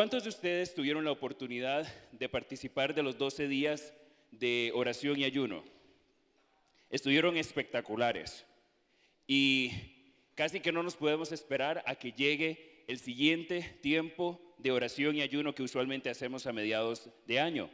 ¿Cuántos 0.00 0.22
de 0.22 0.30
ustedes 0.30 0.74
tuvieron 0.74 1.04
la 1.04 1.12
oportunidad 1.12 1.86
de 2.12 2.30
participar 2.30 2.94
de 2.94 3.02
los 3.02 3.18
12 3.18 3.48
días 3.48 3.92
de 4.30 4.72
oración 4.74 5.20
y 5.20 5.24
ayuno? 5.24 5.62
Estuvieron 6.88 7.36
espectaculares 7.36 8.46
y 9.26 9.72
casi 10.34 10.60
que 10.60 10.72
no 10.72 10.82
nos 10.82 10.96
podemos 10.96 11.32
esperar 11.32 11.84
a 11.86 11.96
que 11.96 12.12
llegue 12.12 12.82
el 12.88 12.98
siguiente 12.98 13.76
tiempo 13.82 14.40
de 14.56 14.72
oración 14.72 15.16
y 15.16 15.20
ayuno 15.20 15.54
que 15.54 15.64
usualmente 15.64 16.08
hacemos 16.08 16.46
a 16.46 16.54
mediados 16.54 17.10
de 17.26 17.38
año. 17.38 17.68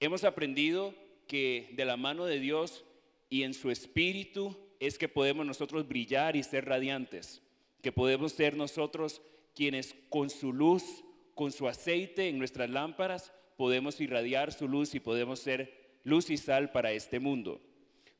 Hemos 0.00 0.24
aprendido 0.24 0.94
que 1.28 1.68
de 1.74 1.84
la 1.84 1.98
mano 1.98 2.24
de 2.24 2.40
Dios 2.40 2.82
y 3.28 3.42
en 3.42 3.52
su 3.52 3.70
espíritu 3.70 4.56
es 4.80 4.96
que 4.96 5.10
podemos 5.10 5.44
nosotros 5.44 5.86
brillar 5.86 6.34
y 6.34 6.44
ser 6.44 6.64
radiantes, 6.64 7.42
que 7.82 7.92
podemos 7.92 8.32
ser 8.32 8.56
nosotros 8.56 9.20
quienes 9.54 9.94
con 10.08 10.30
su 10.30 10.54
luz 10.54 11.04
con 11.42 11.50
su 11.50 11.66
aceite 11.66 12.28
en 12.28 12.38
nuestras 12.38 12.70
lámparas 12.70 13.32
podemos 13.56 14.00
irradiar 14.00 14.52
su 14.52 14.68
luz 14.68 14.94
y 14.94 15.00
podemos 15.00 15.40
ser 15.40 15.98
luz 16.04 16.30
y 16.30 16.36
sal 16.36 16.70
para 16.70 16.92
este 16.92 17.18
mundo. 17.18 17.60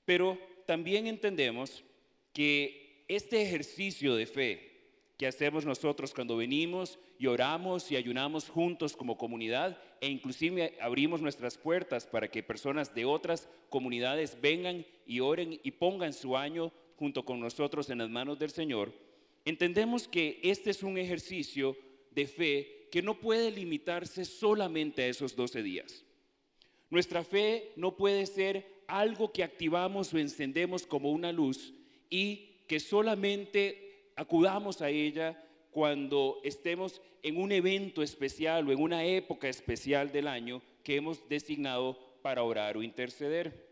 Pero 0.05 0.37
también 0.67 1.07
entendemos 1.07 1.85
que 2.33 3.05
este 3.07 3.41
ejercicio 3.41 4.17
de 4.17 4.27
fe 4.27 4.73
que 5.17 5.29
hacemos 5.29 5.65
nosotros 5.65 6.12
cuando 6.12 6.37
venimos 6.37 6.98
y 7.17 7.29
oramos 7.29 7.93
y 7.93 7.97
ayunamos 7.97 8.48
juntos 8.48 8.97
como 8.97 9.17
comunidad 9.17 9.79
e 10.01 10.09
inclusive 10.09 10.77
abrimos 10.81 11.23
nuestras 11.23 11.57
puertas 11.57 12.09
para 12.09 12.29
que 12.29 12.43
personas 12.43 12.93
de 12.93 13.05
otras 13.05 13.48
comunidades 13.69 14.37
vengan 14.41 14.84
y 15.07 15.20
oren 15.20 15.61
y 15.62 15.70
pongan 15.70 16.12
su 16.12 16.37
año 16.37 16.73
junto 16.97 17.25
con 17.25 17.39
nosotros 17.39 17.89
en 17.89 17.98
las 17.98 18.11
manos 18.11 18.41
del 18.41 18.50
Señor, 18.50 18.93
entendemos 19.45 20.09
que 20.09 20.41
este 20.43 20.70
es 20.70 20.83
un 20.83 20.98
ejercicio 20.98 21.77
de 22.11 22.27
fe 22.27 22.81
que 22.93 23.01
no 23.01 23.19
puede 23.19 23.51
limitarse 23.51 24.27
solamente 24.27 25.03
a 25.03 25.07
esos 25.07 25.35
12 25.35 25.62
días. 25.62 26.05
Nuestra 26.91 27.25
fe 27.25 27.73
no 27.75 27.97
puede 27.97 28.27
ser 28.27 28.83
algo 28.87 29.33
que 29.33 29.43
activamos 29.43 30.12
o 30.12 30.19
encendemos 30.19 30.87
como 30.87 31.11
una 31.11 31.33
luz 31.33 31.73
y 32.11 32.51
que 32.69 32.79
solamente 32.79 34.11
acudamos 34.15 34.83
a 34.83 34.91
ella 34.91 35.43
cuando 35.71 36.39
estemos 36.45 37.01
en 37.23 37.39
un 37.39 37.51
evento 37.51 38.03
especial 38.03 38.69
o 38.69 38.73
en 38.73 38.83
una 38.83 39.06
época 39.06 39.49
especial 39.49 40.12
del 40.12 40.29
año 40.29 40.61
que 40.84 40.97
hemos 40.97 41.27
designado 41.31 41.99
para 42.21 42.43
orar 42.43 42.77
o 42.77 42.83
interceder. 42.83 43.71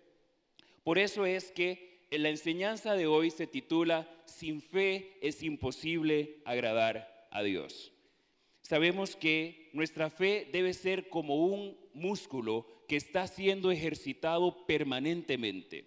Por 0.83 0.99
eso 0.99 1.27
es 1.27 1.53
que 1.53 2.07
en 2.11 2.23
la 2.23 2.31
enseñanza 2.31 2.95
de 2.95 3.07
hoy 3.07 3.31
se 3.31 3.47
titula 3.47 4.09
Sin 4.25 4.63
fe 4.63 5.19
es 5.21 5.43
imposible 5.43 6.39
agradar 6.47 7.29
a 7.31 7.43
Dios 7.43 7.93
sabemos 8.71 9.17
que 9.17 9.69
nuestra 9.73 10.11
fe 10.11 10.49
debe 10.53 10.73
ser 10.75 11.09
como 11.09 11.45
un 11.45 11.77
músculo 11.93 12.69
que 12.87 12.95
está 12.95 13.27
siendo 13.27 13.73
ejercitado 13.73 14.65
permanentemente. 14.65 15.87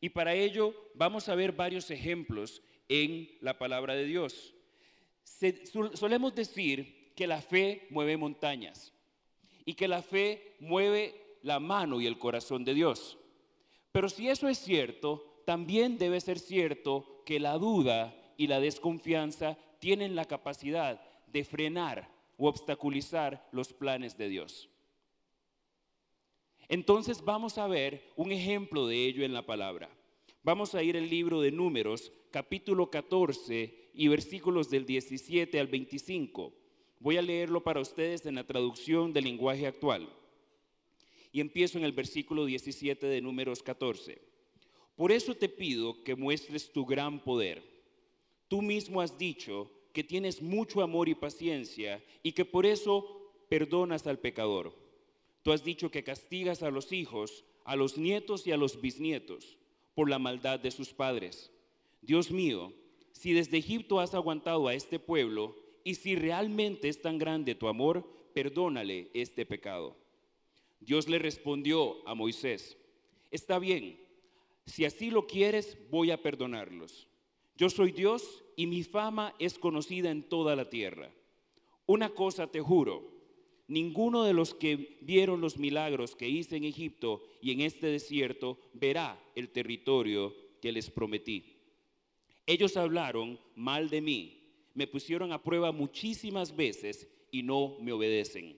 Y 0.00 0.08
para 0.08 0.34
ello 0.34 0.74
vamos 0.96 1.28
a 1.28 1.36
ver 1.36 1.52
varios 1.52 1.92
ejemplos 1.92 2.60
en 2.88 3.30
la 3.40 3.56
palabra 3.56 3.94
de 3.94 4.04
Dios. 4.04 4.52
solemos 5.94 6.34
decir 6.34 7.12
que 7.14 7.28
la 7.28 7.40
fe 7.40 7.86
mueve 7.90 8.16
montañas 8.16 8.92
y 9.64 9.74
que 9.74 9.86
la 9.86 10.02
fe 10.02 10.56
mueve 10.58 11.36
la 11.42 11.60
mano 11.60 12.00
y 12.00 12.06
el 12.08 12.18
corazón 12.18 12.64
de 12.64 12.74
Dios. 12.74 13.16
Pero 13.92 14.08
si 14.08 14.28
eso 14.28 14.48
es 14.48 14.58
cierto, 14.58 15.42
también 15.46 15.98
debe 15.98 16.20
ser 16.20 16.40
cierto 16.40 17.22
que 17.24 17.38
la 17.38 17.58
duda 17.58 18.12
y 18.36 18.48
la 18.48 18.58
desconfianza 18.58 19.56
tienen 19.78 20.16
la 20.16 20.24
capacidad 20.24 21.00
de 21.32 21.44
frenar 21.44 22.17
o 22.38 22.48
obstaculizar 22.48 23.46
los 23.52 23.74
planes 23.74 24.16
de 24.16 24.28
Dios. 24.30 24.70
Entonces 26.68 27.22
vamos 27.22 27.58
a 27.58 27.66
ver 27.66 28.12
un 28.16 28.32
ejemplo 28.32 28.86
de 28.86 29.04
ello 29.04 29.24
en 29.24 29.34
la 29.34 29.44
palabra. 29.44 29.90
Vamos 30.42 30.74
a 30.74 30.82
ir 30.82 30.96
al 30.96 31.10
libro 31.10 31.40
de 31.40 31.50
Números, 31.50 32.12
capítulo 32.30 32.90
14 32.90 33.90
y 33.92 34.08
versículos 34.08 34.70
del 34.70 34.86
17 34.86 35.58
al 35.58 35.66
25. 35.66 36.54
Voy 37.00 37.16
a 37.16 37.22
leerlo 37.22 37.62
para 37.62 37.80
ustedes 37.80 38.24
en 38.26 38.36
la 38.36 38.46
traducción 38.46 39.12
del 39.12 39.24
lenguaje 39.24 39.66
actual. 39.66 40.08
Y 41.32 41.40
empiezo 41.40 41.78
en 41.78 41.84
el 41.84 41.92
versículo 41.92 42.44
17 42.44 43.06
de 43.06 43.20
Números 43.20 43.62
14. 43.62 44.20
Por 44.94 45.12
eso 45.12 45.34
te 45.34 45.48
pido 45.48 46.02
que 46.02 46.16
muestres 46.16 46.72
tu 46.72 46.84
gran 46.84 47.22
poder. 47.22 47.62
Tú 48.48 48.62
mismo 48.62 49.00
has 49.00 49.16
dicho, 49.18 49.70
que 49.92 50.04
tienes 50.04 50.42
mucho 50.42 50.82
amor 50.82 51.08
y 51.08 51.14
paciencia 51.14 52.02
y 52.22 52.32
que 52.32 52.44
por 52.44 52.66
eso 52.66 53.32
perdonas 53.48 54.06
al 54.06 54.18
pecador. 54.18 54.74
Tú 55.42 55.52
has 55.52 55.64
dicho 55.64 55.90
que 55.90 56.04
castigas 56.04 56.62
a 56.62 56.70
los 56.70 56.92
hijos, 56.92 57.44
a 57.64 57.76
los 57.76 57.96
nietos 57.96 58.46
y 58.46 58.52
a 58.52 58.56
los 58.56 58.80
bisnietos 58.80 59.58
por 59.94 60.08
la 60.08 60.18
maldad 60.18 60.60
de 60.60 60.70
sus 60.70 60.92
padres. 60.92 61.50
Dios 62.02 62.30
mío, 62.30 62.72
si 63.12 63.32
desde 63.32 63.58
Egipto 63.58 64.00
has 64.00 64.14
aguantado 64.14 64.68
a 64.68 64.74
este 64.74 64.98
pueblo 64.98 65.56
y 65.84 65.94
si 65.94 66.14
realmente 66.14 66.88
es 66.88 67.02
tan 67.02 67.18
grande 67.18 67.54
tu 67.54 67.66
amor, 67.66 68.08
perdónale 68.34 69.10
este 69.14 69.44
pecado. 69.44 69.96
Dios 70.80 71.08
le 71.08 71.18
respondió 71.18 72.06
a 72.06 72.14
Moisés, 72.14 72.76
está 73.30 73.58
bien, 73.58 73.98
si 74.66 74.84
así 74.84 75.10
lo 75.10 75.26
quieres, 75.26 75.78
voy 75.90 76.10
a 76.10 76.22
perdonarlos. 76.22 77.07
Yo 77.58 77.68
soy 77.68 77.90
Dios 77.90 78.44
y 78.54 78.68
mi 78.68 78.84
fama 78.84 79.34
es 79.40 79.58
conocida 79.58 80.12
en 80.12 80.22
toda 80.22 80.54
la 80.54 80.70
tierra. 80.70 81.12
Una 81.86 82.10
cosa 82.10 82.46
te 82.46 82.60
juro, 82.60 83.10
ninguno 83.66 84.22
de 84.22 84.32
los 84.32 84.54
que 84.54 84.96
vieron 85.00 85.40
los 85.40 85.58
milagros 85.58 86.14
que 86.14 86.28
hice 86.28 86.56
en 86.56 86.62
Egipto 86.62 87.20
y 87.42 87.50
en 87.50 87.62
este 87.62 87.88
desierto 87.88 88.60
verá 88.74 89.20
el 89.34 89.48
territorio 89.48 90.32
que 90.62 90.70
les 90.70 90.88
prometí. 90.88 91.56
Ellos 92.46 92.76
hablaron 92.76 93.40
mal 93.56 93.90
de 93.90 94.02
mí, 94.02 94.40
me 94.74 94.86
pusieron 94.86 95.32
a 95.32 95.42
prueba 95.42 95.72
muchísimas 95.72 96.54
veces 96.54 97.08
y 97.32 97.42
no 97.42 97.76
me 97.80 97.90
obedecen. 97.90 98.56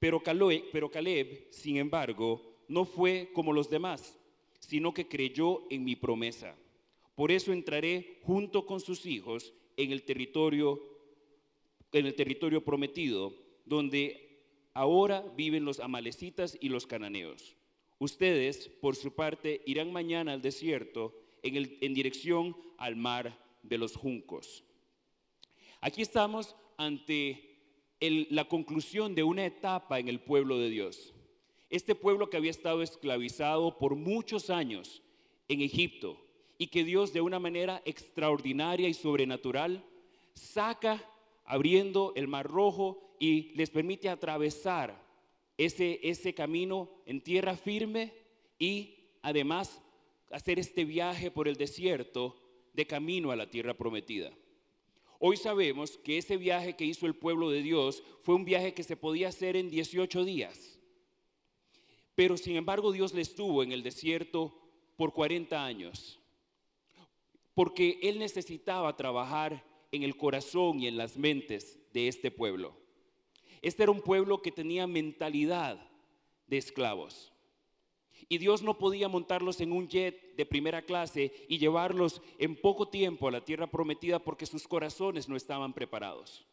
Pero 0.00 0.20
Caleb, 0.20 1.46
sin 1.50 1.76
embargo, 1.76 2.58
no 2.66 2.84
fue 2.84 3.30
como 3.32 3.52
los 3.52 3.70
demás, 3.70 4.18
sino 4.58 4.92
que 4.92 5.06
creyó 5.06 5.62
en 5.70 5.84
mi 5.84 5.94
promesa. 5.94 6.56
Por 7.14 7.30
eso 7.30 7.52
entraré 7.52 8.20
junto 8.22 8.66
con 8.66 8.80
sus 8.80 9.06
hijos 9.06 9.54
en 9.76 9.92
el 9.92 10.02
territorio 10.02 10.94
en 11.98 12.06
el 12.06 12.14
territorio 12.14 12.64
prometido, 12.64 13.32
donde 13.64 14.42
ahora 14.74 15.24
viven 15.36 15.64
los 15.64 15.78
amalecitas 15.78 16.58
y 16.60 16.68
los 16.68 16.86
cananeos. 16.86 17.56
Ustedes, 17.98 18.68
por 18.80 18.96
su 18.96 19.14
parte, 19.14 19.62
irán 19.64 19.92
mañana 19.92 20.32
al 20.32 20.42
desierto 20.42 21.14
en, 21.42 21.78
en 21.80 21.94
dirección 21.94 22.56
al 22.78 22.96
mar 22.96 23.38
de 23.62 23.78
los 23.78 23.94
juncos. 23.94 24.64
Aquí 25.80 26.02
estamos 26.02 26.56
ante 26.76 27.60
la 28.00 28.48
conclusión 28.48 29.14
de 29.14 29.22
una 29.22 29.46
etapa 29.46 30.00
en 30.00 30.08
el 30.08 30.20
pueblo 30.20 30.58
de 30.58 30.70
Dios. 30.70 31.14
Este 31.70 31.94
pueblo 31.94 32.28
que 32.28 32.36
había 32.36 32.50
estado 32.50 32.82
esclavizado 32.82 33.78
por 33.78 33.94
muchos 33.94 34.50
años 34.50 35.02
en 35.48 35.60
Egipto, 35.60 36.23
y 36.58 36.68
que 36.68 36.84
Dios 36.84 37.12
de 37.12 37.20
una 37.20 37.38
manera 37.38 37.82
extraordinaria 37.84 38.88
y 38.88 38.94
sobrenatural 38.94 39.84
saca 40.34 41.04
abriendo 41.44 42.12
el 42.16 42.28
mar 42.28 42.46
rojo 42.46 43.16
y 43.18 43.52
les 43.54 43.70
permite 43.70 44.08
atravesar 44.08 45.02
ese, 45.56 46.00
ese 46.02 46.34
camino 46.34 46.90
en 47.06 47.20
tierra 47.20 47.56
firme 47.56 48.12
y 48.58 48.94
además 49.22 49.80
hacer 50.30 50.58
este 50.58 50.84
viaje 50.84 51.30
por 51.30 51.48
el 51.48 51.56
desierto 51.56 52.36
de 52.72 52.86
camino 52.86 53.30
a 53.30 53.36
la 53.36 53.48
tierra 53.48 53.74
prometida. 53.74 54.32
Hoy 55.18 55.36
sabemos 55.36 55.96
que 55.98 56.18
ese 56.18 56.36
viaje 56.36 56.74
que 56.74 56.84
hizo 56.84 57.06
el 57.06 57.14
pueblo 57.14 57.50
de 57.50 57.62
Dios 57.62 58.02
fue 58.22 58.34
un 58.34 58.44
viaje 58.44 58.74
que 58.74 58.82
se 58.82 58.96
podía 58.96 59.28
hacer 59.28 59.56
en 59.56 59.70
18 59.70 60.24
días. 60.24 60.78
Pero 62.14 62.36
sin 62.36 62.56
embargo 62.56 62.92
Dios 62.92 63.14
le 63.14 63.22
estuvo 63.22 63.62
en 63.62 63.72
el 63.72 63.82
desierto 63.82 64.54
por 64.96 65.12
40 65.12 65.64
años 65.64 66.20
porque 67.54 67.98
él 68.02 68.18
necesitaba 68.18 68.96
trabajar 68.96 69.64
en 69.92 70.02
el 70.02 70.16
corazón 70.16 70.80
y 70.80 70.88
en 70.88 70.96
las 70.96 71.16
mentes 71.16 71.78
de 71.92 72.08
este 72.08 72.30
pueblo. 72.30 72.76
Este 73.62 73.84
era 73.84 73.92
un 73.92 74.00
pueblo 74.00 74.42
que 74.42 74.52
tenía 74.52 74.86
mentalidad 74.86 75.90
de 76.46 76.58
esclavos. 76.58 77.32
Y 78.28 78.38
Dios 78.38 78.62
no 78.62 78.78
podía 78.78 79.08
montarlos 79.08 79.60
en 79.60 79.72
un 79.72 79.88
jet 79.88 80.34
de 80.36 80.46
primera 80.46 80.82
clase 80.82 81.32
y 81.48 81.58
llevarlos 81.58 82.22
en 82.38 82.56
poco 82.56 82.88
tiempo 82.88 83.28
a 83.28 83.30
la 83.30 83.44
tierra 83.44 83.70
prometida 83.70 84.18
porque 84.18 84.46
sus 84.46 84.66
corazones 84.66 85.28
no 85.28 85.36
estaban 85.36 85.72
preparados. 85.72 86.46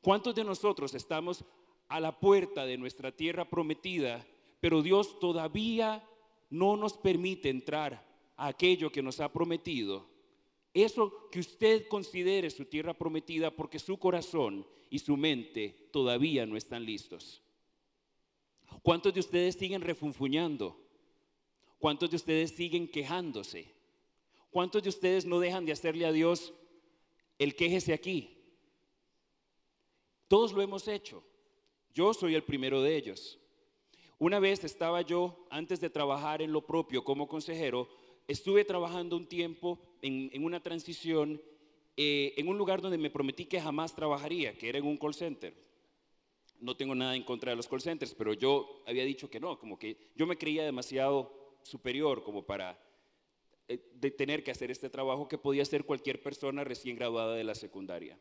¿Cuántos 0.00 0.34
de 0.34 0.44
nosotros 0.44 0.94
estamos 0.94 1.44
a 1.88 2.00
la 2.00 2.18
puerta 2.18 2.66
de 2.66 2.78
nuestra 2.78 3.12
tierra 3.12 3.48
prometida, 3.48 4.26
pero 4.60 4.82
Dios 4.82 5.18
todavía 5.20 6.08
no 6.50 6.76
nos 6.76 6.96
permite 6.96 7.48
entrar 7.48 8.05
aquello 8.36 8.90
que 8.90 9.02
nos 9.02 9.20
ha 9.20 9.32
prometido 9.32 10.16
eso 10.76 11.30
que 11.30 11.40
usted 11.40 11.88
considere 11.88 12.50
su 12.50 12.66
tierra 12.66 12.92
prometida 12.92 13.50
porque 13.50 13.78
su 13.78 13.96
corazón 13.96 14.66
y 14.90 14.98
su 14.98 15.16
mente 15.16 15.88
todavía 15.90 16.44
no 16.44 16.54
están 16.54 16.84
listos. 16.84 17.40
¿Cuántos 18.82 19.14
de 19.14 19.20
ustedes 19.20 19.54
siguen 19.54 19.80
refunfuñando? 19.80 20.78
¿Cuántos 21.78 22.10
de 22.10 22.16
ustedes 22.16 22.50
siguen 22.50 22.88
quejándose? 22.88 23.72
¿Cuántos 24.50 24.82
de 24.82 24.90
ustedes 24.90 25.24
no 25.24 25.40
dejan 25.40 25.64
de 25.64 25.72
hacerle 25.72 26.04
a 26.04 26.12
Dios 26.12 26.52
el 27.38 27.56
quejese 27.56 27.94
aquí? 27.94 28.36
Todos 30.28 30.52
lo 30.52 30.60
hemos 30.60 30.88
hecho. 30.88 31.24
Yo 31.94 32.12
soy 32.12 32.34
el 32.34 32.44
primero 32.44 32.82
de 32.82 32.98
ellos. 32.98 33.38
Una 34.18 34.40
vez 34.40 34.62
estaba 34.62 35.00
yo, 35.00 35.46
antes 35.48 35.80
de 35.80 35.88
trabajar 35.88 36.42
en 36.42 36.52
lo 36.52 36.66
propio 36.66 37.02
como 37.02 37.28
consejero, 37.28 37.88
estuve 38.28 38.64
trabajando 38.64 39.16
un 39.16 39.26
tiempo 39.26 39.78
en, 40.02 40.44
una 40.44 40.62
transición 40.62 41.40
eh, 41.96 42.34
en 42.36 42.48
un 42.48 42.58
lugar 42.58 42.80
donde 42.80 42.98
me 42.98 43.10
prometí 43.10 43.46
que 43.46 43.60
jamás 43.60 43.94
trabajaría, 43.94 44.56
que 44.56 44.68
era 44.68 44.78
en 44.78 44.86
un 44.86 44.96
call 44.96 45.14
center. 45.14 45.54
No 46.60 46.76
tengo 46.76 46.94
nada 46.94 47.14
en 47.14 47.22
contra 47.22 47.50
de 47.50 47.56
los 47.56 47.68
call 47.68 47.80
centers, 47.80 48.14
pero 48.14 48.32
yo 48.32 48.82
había 48.86 49.04
dicho 49.04 49.30
que 49.30 49.40
no, 49.40 49.58
como 49.58 49.78
que 49.78 49.96
yo 50.14 50.26
me 50.26 50.36
creía 50.36 50.64
demasiado 50.64 51.58
superior 51.62 52.22
como 52.22 52.44
para 52.44 52.78
eh, 53.68 53.78
tener 54.16 54.42
que 54.44 54.50
hacer 54.50 54.70
este 54.70 54.88
trabajo 54.88 55.28
que 55.28 55.38
podía 55.38 55.62
hacer 55.62 55.84
cualquier 55.84 56.22
persona 56.22 56.64
recién 56.64 56.96
graduada 56.96 57.34
de 57.34 57.44
la 57.44 57.54
secundaria. 57.54 58.18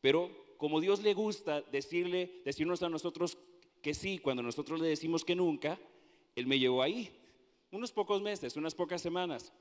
Pero 0.00 0.30
como 0.56 0.80
Dios 0.80 1.02
le 1.02 1.14
gusta 1.14 1.62
decirle, 1.62 2.42
decirnos 2.44 2.82
a 2.82 2.88
nosotros 2.88 3.38
que 3.82 3.94
sí, 3.94 4.18
cuando 4.18 4.42
nosotros 4.42 4.80
le 4.80 4.88
decimos 4.88 5.24
que 5.24 5.36
nunca, 5.36 5.78
Él 6.34 6.46
me 6.46 6.58
llevó 6.58 6.82
ahí, 6.82 7.10
unos 7.70 7.92
pocos 7.92 8.22
meses, 8.22 8.56
unas 8.56 8.74
pocas 8.74 9.02
semanas. 9.02 9.52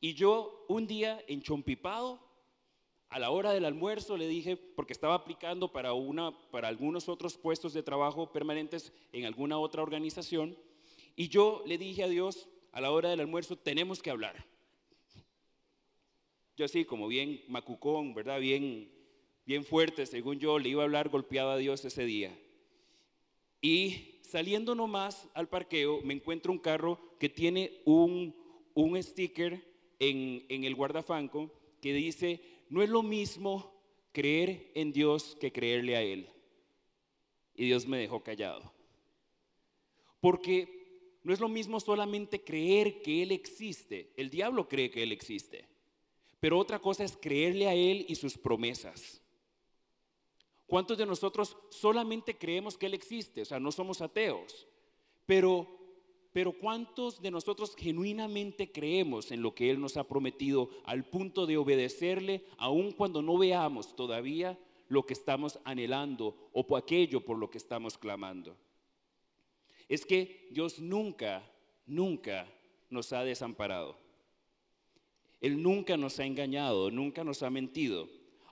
Y 0.00 0.14
yo 0.14 0.64
un 0.68 0.86
día 0.86 1.22
en 1.26 1.42
Chompipado, 1.42 2.20
a 3.08 3.18
la 3.18 3.30
hora 3.30 3.52
del 3.52 3.64
almuerzo, 3.64 4.16
le 4.16 4.28
dije, 4.28 4.56
porque 4.56 4.92
estaba 4.92 5.14
aplicando 5.14 5.72
para, 5.72 5.94
una, 5.94 6.36
para 6.50 6.68
algunos 6.68 7.08
otros 7.08 7.38
puestos 7.38 7.72
de 7.72 7.82
trabajo 7.82 8.32
permanentes 8.32 8.92
en 9.12 9.24
alguna 9.24 9.58
otra 9.58 9.82
organización, 9.82 10.56
y 11.16 11.28
yo 11.28 11.62
le 11.66 11.78
dije 11.78 12.04
a 12.04 12.08
Dios, 12.08 12.48
a 12.70 12.80
la 12.80 12.90
hora 12.90 13.08
del 13.08 13.20
almuerzo, 13.20 13.56
tenemos 13.56 14.02
que 14.02 14.10
hablar. 14.10 14.44
Yo 16.56 16.64
así, 16.64 16.84
como 16.84 17.08
bien 17.08 17.42
macucón, 17.48 18.14
¿verdad? 18.14 18.40
Bien 18.40 18.92
bien 19.48 19.64
fuerte, 19.64 20.04
según 20.04 20.38
yo, 20.38 20.58
le 20.58 20.68
iba 20.68 20.82
a 20.82 20.84
hablar 20.84 21.08
golpeado 21.08 21.52
a 21.52 21.56
Dios 21.56 21.82
ese 21.82 22.04
día. 22.04 22.38
Y 23.62 24.20
saliendo 24.20 24.74
nomás 24.74 25.26
al 25.32 25.48
parqueo, 25.48 26.02
me 26.02 26.12
encuentro 26.12 26.52
un 26.52 26.58
carro 26.58 27.00
que 27.18 27.28
tiene 27.28 27.80
un, 27.84 28.34
un 28.74 29.02
sticker 29.02 29.64
en, 29.98 30.44
en 30.48 30.64
el 30.64 30.74
guardafanco 30.74 31.52
que 31.80 31.92
dice, 31.92 32.40
no 32.68 32.82
es 32.82 32.88
lo 32.88 33.02
mismo 33.02 33.74
creer 34.12 34.70
en 34.74 34.92
Dios 34.92 35.36
que 35.40 35.52
creerle 35.52 35.96
a 35.96 36.02
Él. 36.02 36.28
Y 37.54 37.66
Dios 37.66 37.86
me 37.86 37.98
dejó 37.98 38.22
callado. 38.22 38.72
Porque 40.20 41.18
no 41.22 41.32
es 41.32 41.40
lo 41.40 41.48
mismo 41.48 41.80
solamente 41.80 42.42
creer 42.42 43.02
que 43.02 43.22
Él 43.22 43.32
existe. 43.32 44.12
El 44.16 44.30
diablo 44.30 44.68
cree 44.68 44.90
que 44.90 45.02
Él 45.02 45.12
existe. 45.12 45.66
Pero 46.40 46.58
otra 46.58 46.78
cosa 46.78 47.04
es 47.04 47.16
creerle 47.16 47.68
a 47.68 47.74
Él 47.74 48.06
y 48.08 48.14
sus 48.14 48.38
promesas. 48.38 49.20
¿Cuántos 50.66 50.98
de 50.98 51.06
nosotros 51.06 51.56
solamente 51.70 52.36
creemos 52.36 52.76
que 52.76 52.86
Él 52.86 52.94
existe? 52.94 53.42
O 53.42 53.44
sea, 53.44 53.58
no 53.58 53.72
somos 53.72 54.00
ateos. 54.00 54.66
Pero, 55.26 55.77
pero 56.32 56.52
¿cuántos 56.52 57.20
de 57.20 57.30
nosotros 57.30 57.74
genuinamente 57.76 58.70
creemos 58.70 59.30
en 59.30 59.42
lo 59.42 59.54
que 59.54 59.70
Él 59.70 59.80
nos 59.80 59.96
ha 59.96 60.04
prometido 60.04 60.70
al 60.84 61.04
punto 61.04 61.46
de 61.46 61.56
obedecerle 61.56 62.44
aun 62.56 62.92
cuando 62.92 63.22
no 63.22 63.38
veamos 63.38 63.96
todavía 63.96 64.58
lo 64.88 65.04
que 65.04 65.14
estamos 65.14 65.58
anhelando 65.64 66.36
o 66.52 66.66
por 66.66 66.80
aquello 66.80 67.24
por 67.24 67.38
lo 67.38 67.50
que 67.50 67.58
estamos 67.58 67.98
clamando? 67.98 68.56
Es 69.88 70.04
que 70.04 70.48
Dios 70.50 70.78
nunca, 70.78 71.42
nunca 71.86 72.46
nos 72.90 73.12
ha 73.12 73.24
desamparado. 73.24 73.96
Él 75.40 75.62
nunca 75.62 75.96
nos 75.96 76.18
ha 76.18 76.26
engañado, 76.26 76.90
nunca 76.90 77.24
nos 77.24 77.42
ha 77.42 77.50
mentido 77.50 78.08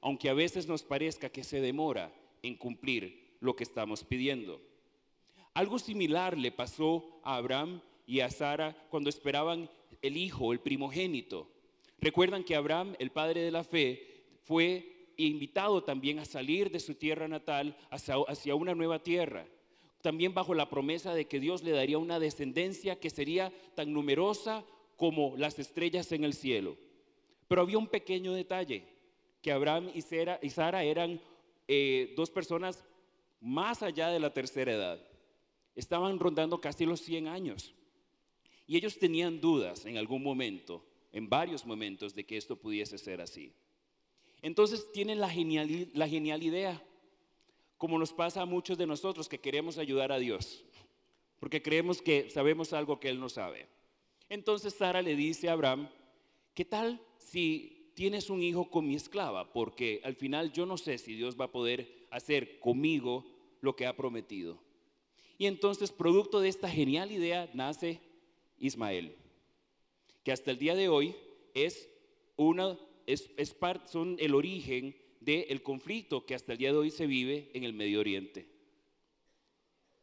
aunque 0.07 0.29
a 0.29 0.35
veces 0.35 0.69
nos 0.69 0.85
parezca 0.85 1.31
que 1.31 1.43
se 1.43 1.61
demora 1.61 2.15
en 2.41 2.55
cumplir 2.55 3.37
lo 3.41 3.57
que 3.57 3.65
estamos 3.65 4.05
pidiendo. 4.05 4.61
Algo 5.57 5.79
similar 5.79 6.37
le 6.37 6.53
pasó 6.53 7.19
a 7.23 7.37
Abraham 7.37 7.81
y 8.07 8.21
a 8.21 8.29
Sara 8.29 8.77
cuando 8.91 9.09
esperaban 9.09 9.71
el 10.03 10.19
hijo, 10.19 10.53
el 10.53 10.61
primogénito. 10.61 11.49
Recuerdan 11.99 12.45
que 12.45 12.55
Abraham, 12.55 12.95
el 12.99 13.11
padre 13.11 13.41
de 13.41 13.51
la 13.51 13.65
fe, 13.65 14.27
fue 14.43 15.15
invitado 15.17 15.83
también 15.83 16.19
a 16.19 16.27
salir 16.27 16.71
de 16.71 16.79
su 16.79 16.97
tierra 16.97 17.27
natal 17.27 17.75
hacia, 17.89 18.55
una 18.55 18.75
nueva 18.75 19.03
tierra, 19.03 19.47
también 20.03 20.35
bajo 20.35 20.53
la 20.53 20.69
promesa 20.69 21.15
de 21.15 21.25
que 21.25 21.41
Dios 21.41 21.63
le 21.63 21.71
daría 21.71 21.97
una 21.97 22.21
descendencia 22.21 23.01
que 23.01 23.09
sería 23.09 23.51
tan 23.75 23.95
numerosa 23.95 24.63
como 24.99 25.39
las 25.39 25.59
estrellas 25.59 26.13
en 26.13 26.25
el 26.25 26.35
cielo. 26.35 26.77
Pero 27.49 27.63
había 27.63 27.79
un 27.79 27.89
pequeño 27.89 28.35
detalle 28.35 28.85
que 29.41 29.53
Abraham 29.53 29.91
y, 29.95 30.03
Sara 30.03 30.85
eran 30.85 31.19
eh, 31.67 32.13
dos 32.15 32.29
personas 32.29 32.85
más 33.41 33.83
allá 33.83 34.09
de 34.09 34.21
la 34.21 34.35
tercera 34.35 34.75
edad. 34.75 35.16
Estaban 35.77 36.19
rondando 36.19 36.61
casi 36.61 36.85
los 36.85 37.01
100 37.03 37.29
años. 37.29 37.73
Y 38.67 38.77
ellos 38.77 38.99
tenían 38.99 39.41
dudas 39.41 39.87
en 39.87 39.97
algún 39.97 40.23
momento, 40.25 40.85
en 41.13 41.29
varios 41.29 41.65
momentos, 41.65 42.15
de 42.15 42.27
que 42.27 42.37
esto 42.37 42.57
pudiese 42.57 42.99
ser 42.99 43.21
así. 43.21 43.53
Entonces 44.43 44.91
tienen 44.93 45.21
la 45.21 45.31
genial, 45.31 45.89
la 45.95 46.09
genial 46.09 46.43
idea, 46.43 46.83
como 47.79 47.99
nos 47.99 48.13
pasa 48.13 48.43
a 48.43 48.47
muchos 48.47 48.77
de 48.77 48.87
nosotros 48.87 49.29
que 49.29 49.39
queremos 49.39 49.79
ayudar 49.79 50.11
a 50.11 50.19
Dios, 50.19 50.65
porque 51.39 51.63
creemos 51.63 52.03
que 52.03 52.29
sabemos 52.31 52.73
algo 52.73 52.99
que 52.99 53.09
Él 53.09 53.21
no 53.21 53.29
sabe. 53.29 53.69
Entonces 54.29 54.75
Sara 54.75 55.03
le 55.03 55.15
dice 55.15 55.49
a 55.49 55.53
Abraham, 55.53 55.89
¿qué 56.55 56.65
tal 56.65 57.01
si 57.19 57.77
tienes 57.97 58.29
un 58.29 58.43
hijo 58.43 58.71
con 58.71 58.87
mi 58.87 58.95
esclava, 58.95 59.53
porque 59.55 60.03
al 60.05 60.15
final 60.15 60.53
yo 60.53 60.67
no 60.67 60.77
sé 60.77 60.99
si 60.99 61.15
Dios 61.15 61.35
va 61.41 61.47
a 61.47 61.51
poder 61.51 62.07
hacer 62.11 62.61
conmigo 62.61 63.25
lo 63.63 63.75
que 63.75 63.87
ha 63.87 63.97
prometido. 63.97 64.59
Y 65.39 65.47
entonces, 65.47 65.93
producto 65.93 66.41
de 66.41 66.49
esta 66.49 66.69
genial 66.69 67.13
idea, 67.13 67.51
nace 67.55 68.01
Ismael, 68.59 69.15
que 70.25 70.33
hasta 70.33 70.51
el 70.51 70.59
día 70.59 70.75
de 70.75 70.89
hoy 70.89 71.15
es 71.55 71.89
una, 72.37 72.79
es, 73.07 73.31
es 73.37 73.55
son 73.87 74.17
el 74.19 74.35
origen 74.35 74.97
del 75.21 75.63
conflicto 75.63 76.25
que 76.25 76.35
hasta 76.35 76.53
el 76.53 76.59
día 76.59 76.73
de 76.73 76.79
hoy 76.79 76.91
se 76.91 77.07
vive 77.07 77.51
en 77.55 77.65
el 77.65 77.73
Medio 77.73 78.01
Oriente. 78.01 78.49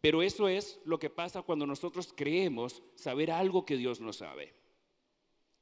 Pero 0.02 0.22
eso 0.22 0.50
es 0.50 0.80
lo 0.86 1.00
que 1.00 1.10
pasa 1.10 1.42
cuando 1.42 1.66
nosotros 1.66 2.14
creemos 2.16 2.84
saber 2.96 3.32
algo 3.32 3.66
que 3.66 3.78
Dios 3.78 4.02
no 4.02 4.12
sabe 4.12 4.54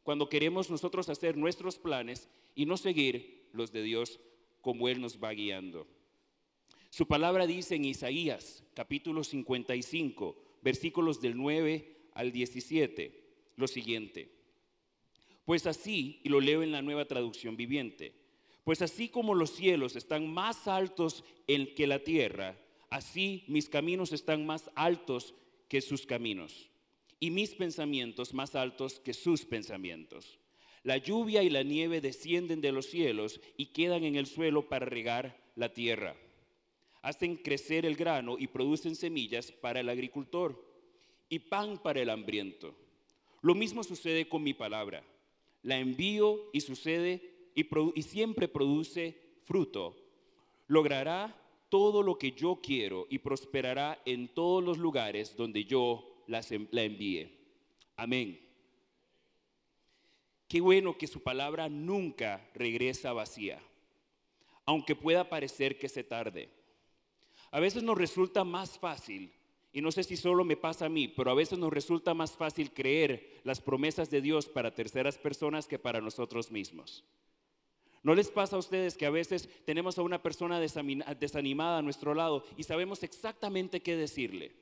cuando 0.03 0.29
queremos 0.29 0.69
nosotros 0.69 1.09
hacer 1.09 1.37
nuestros 1.37 1.77
planes 1.77 2.27
y 2.55 2.65
no 2.65 2.77
seguir 2.77 3.49
los 3.53 3.71
de 3.71 3.83
Dios 3.83 4.19
como 4.61 4.87
Él 4.87 5.01
nos 5.01 5.21
va 5.21 5.31
guiando. 5.31 5.87
Su 6.91 7.07
palabra 7.07 7.47
dice 7.47 7.75
en 7.75 7.85
Isaías 7.85 8.65
capítulo 8.73 9.23
55, 9.23 10.35
versículos 10.61 11.21
del 11.21 11.37
9 11.37 12.09
al 12.15 12.33
17, 12.33 13.23
lo 13.55 13.65
siguiente. 13.69 14.29
Pues 15.45 15.67
así, 15.67 16.19
y 16.21 16.27
lo 16.27 16.41
leo 16.41 16.63
en 16.63 16.73
la 16.73 16.81
nueva 16.81 17.05
traducción 17.05 17.55
viviente, 17.55 18.13
pues 18.65 18.81
así 18.81 19.07
como 19.07 19.35
los 19.35 19.51
cielos 19.51 19.95
están 19.95 20.27
más 20.27 20.67
altos 20.67 21.23
que 21.47 21.87
la 21.87 21.99
tierra, 21.99 22.59
así 22.89 23.45
mis 23.47 23.69
caminos 23.69 24.11
están 24.11 24.45
más 24.45 24.69
altos 24.75 25.33
que 25.69 25.79
sus 25.79 26.05
caminos 26.05 26.69
y 27.21 27.31
mis 27.31 27.55
pensamientos 27.55 28.33
más 28.33 28.53
altos 28.53 28.99
que 28.99 29.13
sus 29.13 29.45
pensamientos. 29.45 30.39
La 30.83 30.97
lluvia 30.97 31.41
y 31.41 31.49
la 31.49 31.63
nieve 31.63 32.01
descienden 32.01 32.59
de 32.59 32.73
los 32.73 32.87
cielos 32.87 33.39
y 33.55 33.67
quedan 33.67 34.03
en 34.03 34.17
el 34.17 34.25
suelo 34.25 34.67
para 34.67 34.87
regar 34.87 35.41
la 35.55 35.73
tierra. 35.73 36.17
Hacen 37.01 37.35
crecer 37.35 37.85
el 37.85 37.95
grano 37.95 38.37
y 38.37 38.47
producen 38.47 38.95
semillas 38.95 39.51
para 39.51 39.79
el 39.79 39.89
agricultor 39.89 40.63
y 41.29 41.39
pan 41.39 41.77
para 41.77 42.01
el 42.01 42.09
hambriento. 42.09 42.75
Lo 43.41 43.55
mismo 43.55 43.83
sucede 43.83 44.29
con 44.29 44.43
mi 44.43 44.53
palabra. 44.53 45.03
La 45.63 45.77
envío 45.77 46.49
y 46.53 46.61
sucede 46.61 47.49
y, 47.55 48.01
siempre 48.03 48.47
produce 48.47 49.17
fruto. 49.45 49.95
Logrará 50.67 51.35
todo 51.69 52.03
lo 52.03 52.17
que 52.17 52.33
yo 52.33 52.59
quiero 52.61 53.07
y 53.09 53.19
prosperará 53.19 54.01
en 54.05 54.27
todos 54.27 54.63
los 54.63 54.77
lugares 54.77 55.35
donde 55.35 55.65
yo 55.65 56.23
la 56.27 56.83
envíe. 56.83 57.31
Amén. 57.95 58.39
Qué 60.47 60.59
bueno 60.59 60.97
que 60.97 61.07
su 61.07 61.23
palabra 61.23 61.69
nunca 61.69 62.45
regresa 62.53 63.13
vacía, 63.13 63.61
aunque 64.65 64.95
pueda 64.95 65.29
parecer 65.29 65.79
que 65.79 65.87
se 65.87 66.03
tarde. 66.03 66.49
A 67.51 67.59
veces 67.59 67.83
nos 67.83 67.97
resulta 67.97 68.43
más 68.43 68.79
fácil, 68.79 69.31
y 69.73 69.81
no 69.81 69.91
sé 69.91 70.03
si 70.03 70.17
solo 70.17 70.43
me 70.43 70.57
pasa 70.57 70.85
a 70.85 70.89
mí, 70.89 71.07
pero 71.07 71.31
a 71.31 71.35
veces 71.35 71.57
nos 71.59 71.71
resulta 71.71 72.13
más 72.13 72.31
fácil 72.35 72.71
creer 72.71 73.41
las 73.43 73.61
promesas 73.61 74.09
de 74.09 74.21
Dios 74.21 74.47
para 74.47 74.75
terceras 74.75 75.17
personas 75.17 75.67
que 75.67 75.79
para 75.79 76.01
nosotros 76.01 76.51
mismos. 76.51 77.05
¿No 78.03 78.15
les 78.15 78.31
pasa 78.31 78.55
a 78.55 78.59
ustedes 78.59 78.97
que 78.97 79.05
a 79.05 79.11
veces 79.11 79.47
tenemos 79.63 79.97
a 79.97 80.01
una 80.01 80.21
persona 80.21 80.59
desanimada 80.59 81.77
a 81.77 81.81
nuestro 81.81 82.13
lado 82.13 82.43
y 82.57 82.63
sabemos 82.63 83.03
exactamente 83.03 83.81
qué 83.81 83.95
decirle? 83.95 84.53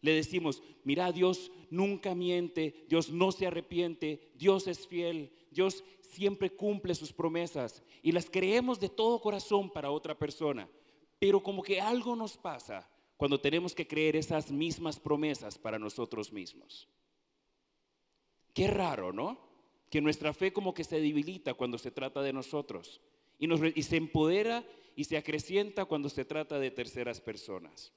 Le 0.00 0.14
decimos, 0.14 0.62
mira, 0.82 1.12
Dios 1.12 1.52
nunca 1.68 2.14
miente, 2.14 2.86
Dios 2.88 3.10
no 3.10 3.32
se 3.32 3.46
arrepiente, 3.46 4.32
Dios 4.34 4.66
es 4.66 4.86
fiel, 4.86 5.30
Dios 5.50 5.84
siempre 6.00 6.50
cumple 6.50 6.94
sus 6.94 7.12
promesas 7.12 7.82
y 8.02 8.12
las 8.12 8.30
creemos 8.30 8.80
de 8.80 8.88
todo 8.88 9.20
corazón 9.20 9.70
para 9.70 9.90
otra 9.90 10.18
persona. 10.18 10.66
Pero 11.20 11.40
como 11.40 11.62
que 11.62 11.80
algo 11.80 12.16
nos 12.16 12.36
pasa 12.36 12.90
cuando 13.16 13.40
tenemos 13.40 13.72
que 13.72 13.86
creer 13.86 14.16
esas 14.16 14.50
mismas 14.50 14.98
promesas 14.98 15.56
para 15.56 15.78
nosotros 15.78 16.32
mismos. 16.32 16.88
Qué 18.52 18.66
raro, 18.66 19.12
¿no? 19.12 19.50
que 19.90 20.00
nuestra 20.00 20.32
fe 20.32 20.52
como 20.52 20.72
que 20.72 20.84
se 20.84 21.00
debilita 21.00 21.54
cuando 21.54 21.76
se 21.76 21.90
trata 21.90 22.22
de 22.22 22.32
nosotros 22.32 23.00
y, 23.38 23.82
se 23.82 23.96
empodera 23.96 24.64
y 24.94 25.04
se 25.04 25.16
acrecienta 25.16 25.84
cuando 25.84 26.08
se 26.08 26.24
trata 26.24 26.58
de 26.58 26.70
terceras 26.70 27.20
personas. 27.20 27.92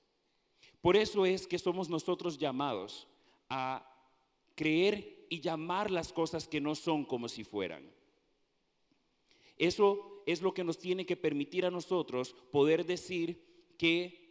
Por 0.82 0.98
eso 0.98 1.26
es 1.26 1.46
que 1.46 1.60
somos 1.60 1.90
nosotros 1.90 2.38
llamados 2.38 3.08
a 3.48 3.88
creer 4.56 5.28
y 5.30 5.40
llamar 5.40 5.92
las 5.92 6.12
cosas 6.12 6.48
que 6.48 6.60
no 6.60 6.74
son 6.76 7.06
como 7.06 7.30
si 7.30 7.44
fueran. 7.44 7.90
Eso 9.58 10.24
es 10.26 10.42
lo 10.42 10.54
que 10.54 10.64
nos 10.64 10.80
tiene 10.80 11.06
que 11.06 11.18
permitir 11.18 11.66
a 11.66 11.72
nosotros 11.72 12.36
poder 12.52 12.86
decir 12.86 13.74
que 13.78 14.22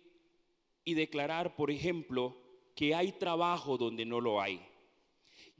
y 0.84 0.94
declarar, 0.94 1.54
por 1.54 1.70
ejemplo, 1.70 2.36
que 2.74 2.94
hay 2.94 3.12
trabajo 3.12 3.76
donde 3.76 4.04
no 4.04 4.20
lo 4.20 4.40
hay 4.40 4.60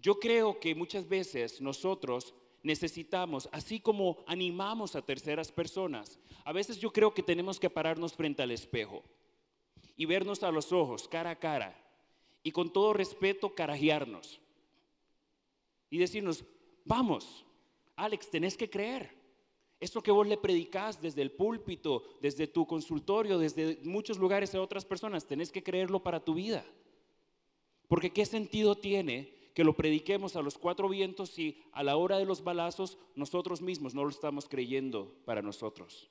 yo 0.03 0.19
creo 0.19 0.59
que 0.59 0.75
muchas 0.75 1.09
veces 1.09 1.61
nosotros 1.61 2.35
necesitamos, 2.65 3.49
así 3.53 3.79
como 3.79 4.19
animamos 4.27 4.97
a 4.97 5.03
terceras 5.03 5.53
personas, 5.53 6.19
a 6.45 6.53
veces 6.53 6.79
yo 6.79 6.93
creo 6.93 7.15
que 7.15 7.23
tenemos 7.23 7.61
que 7.61 7.71
pararnos 7.71 8.13
frente 8.13 8.43
al 8.43 8.51
espejo 8.51 9.05
y 9.97 10.05
vernos 10.05 10.43
a 10.43 10.51
los 10.51 10.73
ojos, 10.73 11.07
cara 11.07 11.31
a 11.31 11.39
cara, 11.39 11.79
y 12.43 12.51
con 12.51 12.73
todo 12.73 12.93
respeto 12.93 13.55
carajearnos 13.55 14.41
y 15.89 15.99
decirnos, 15.99 16.45
vamos, 16.85 17.47
Alex, 17.95 18.29
tenés 18.29 18.57
que 18.57 18.69
creer. 18.69 19.22
Esto 19.83 20.01
que 20.01 20.13
vos 20.13 20.29
le 20.29 20.37
predicás 20.37 21.03
desde 21.03 21.23
el 21.23 21.33
púlpito, 21.33 22.05
desde 22.21 22.47
tu 22.47 22.69
consultorio, 22.69 23.37
desde 23.37 23.81
muchos 23.83 24.17
lugares 24.17 24.55
a 24.55 24.63
otras 24.63 24.85
personas, 24.85 25.27
tenés 25.27 25.51
que 25.51 25.65
creerlo 25.65 26.01
para 26.01 26.25
tu 26.25 26.35
vida. 26.35 26.65
Porque 27.89 28.13
¿qué 28.13 28.25
sentido 28.25 28.77
tiene 28.77 29.43
que 29.55 29.65
lo 29.65 29.75
prediquemos 29.75 30.37
a 30.37 30.43
los 30.43 30.57
cuatro 30.57 30.89
vientos 30.89 31.31
si 31.31 31.61
a 31.73 31.83
la 31.83 31.97
hora 31.97 32.19
de 32.19 32.25
los 32.25 32.45
balazos 32.45 32.97
nosotros 33.17 33.61
mismos 33.61 33.93
no 33.93 34.05
lo 34.05 34.11
estamos 34.11 34.49
creyendo 34.49 35.13
para 35.25 35.43
nosotros. 35.43 36.09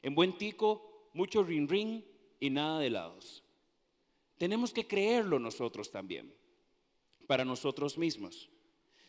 En 0.00 0.14
buen 0.14 0.38
tico, 0.38 1.10
mucho 1.12 1.44
ring 1.44 1.68
ring 1.68 2.02
y 2.40 2.48
nada 2.48 2.80
de 2.80 2.88
lados. 2.88 3.44
Tenemos 4.38 4.72
que 4.72 4.86
creerlo 4.86 5.38
nosotros 5.38 5.90
también, 5.90 6.34
para 7.26 7.44
nosotros 7.44 7.98
mismos. 7.98 8.48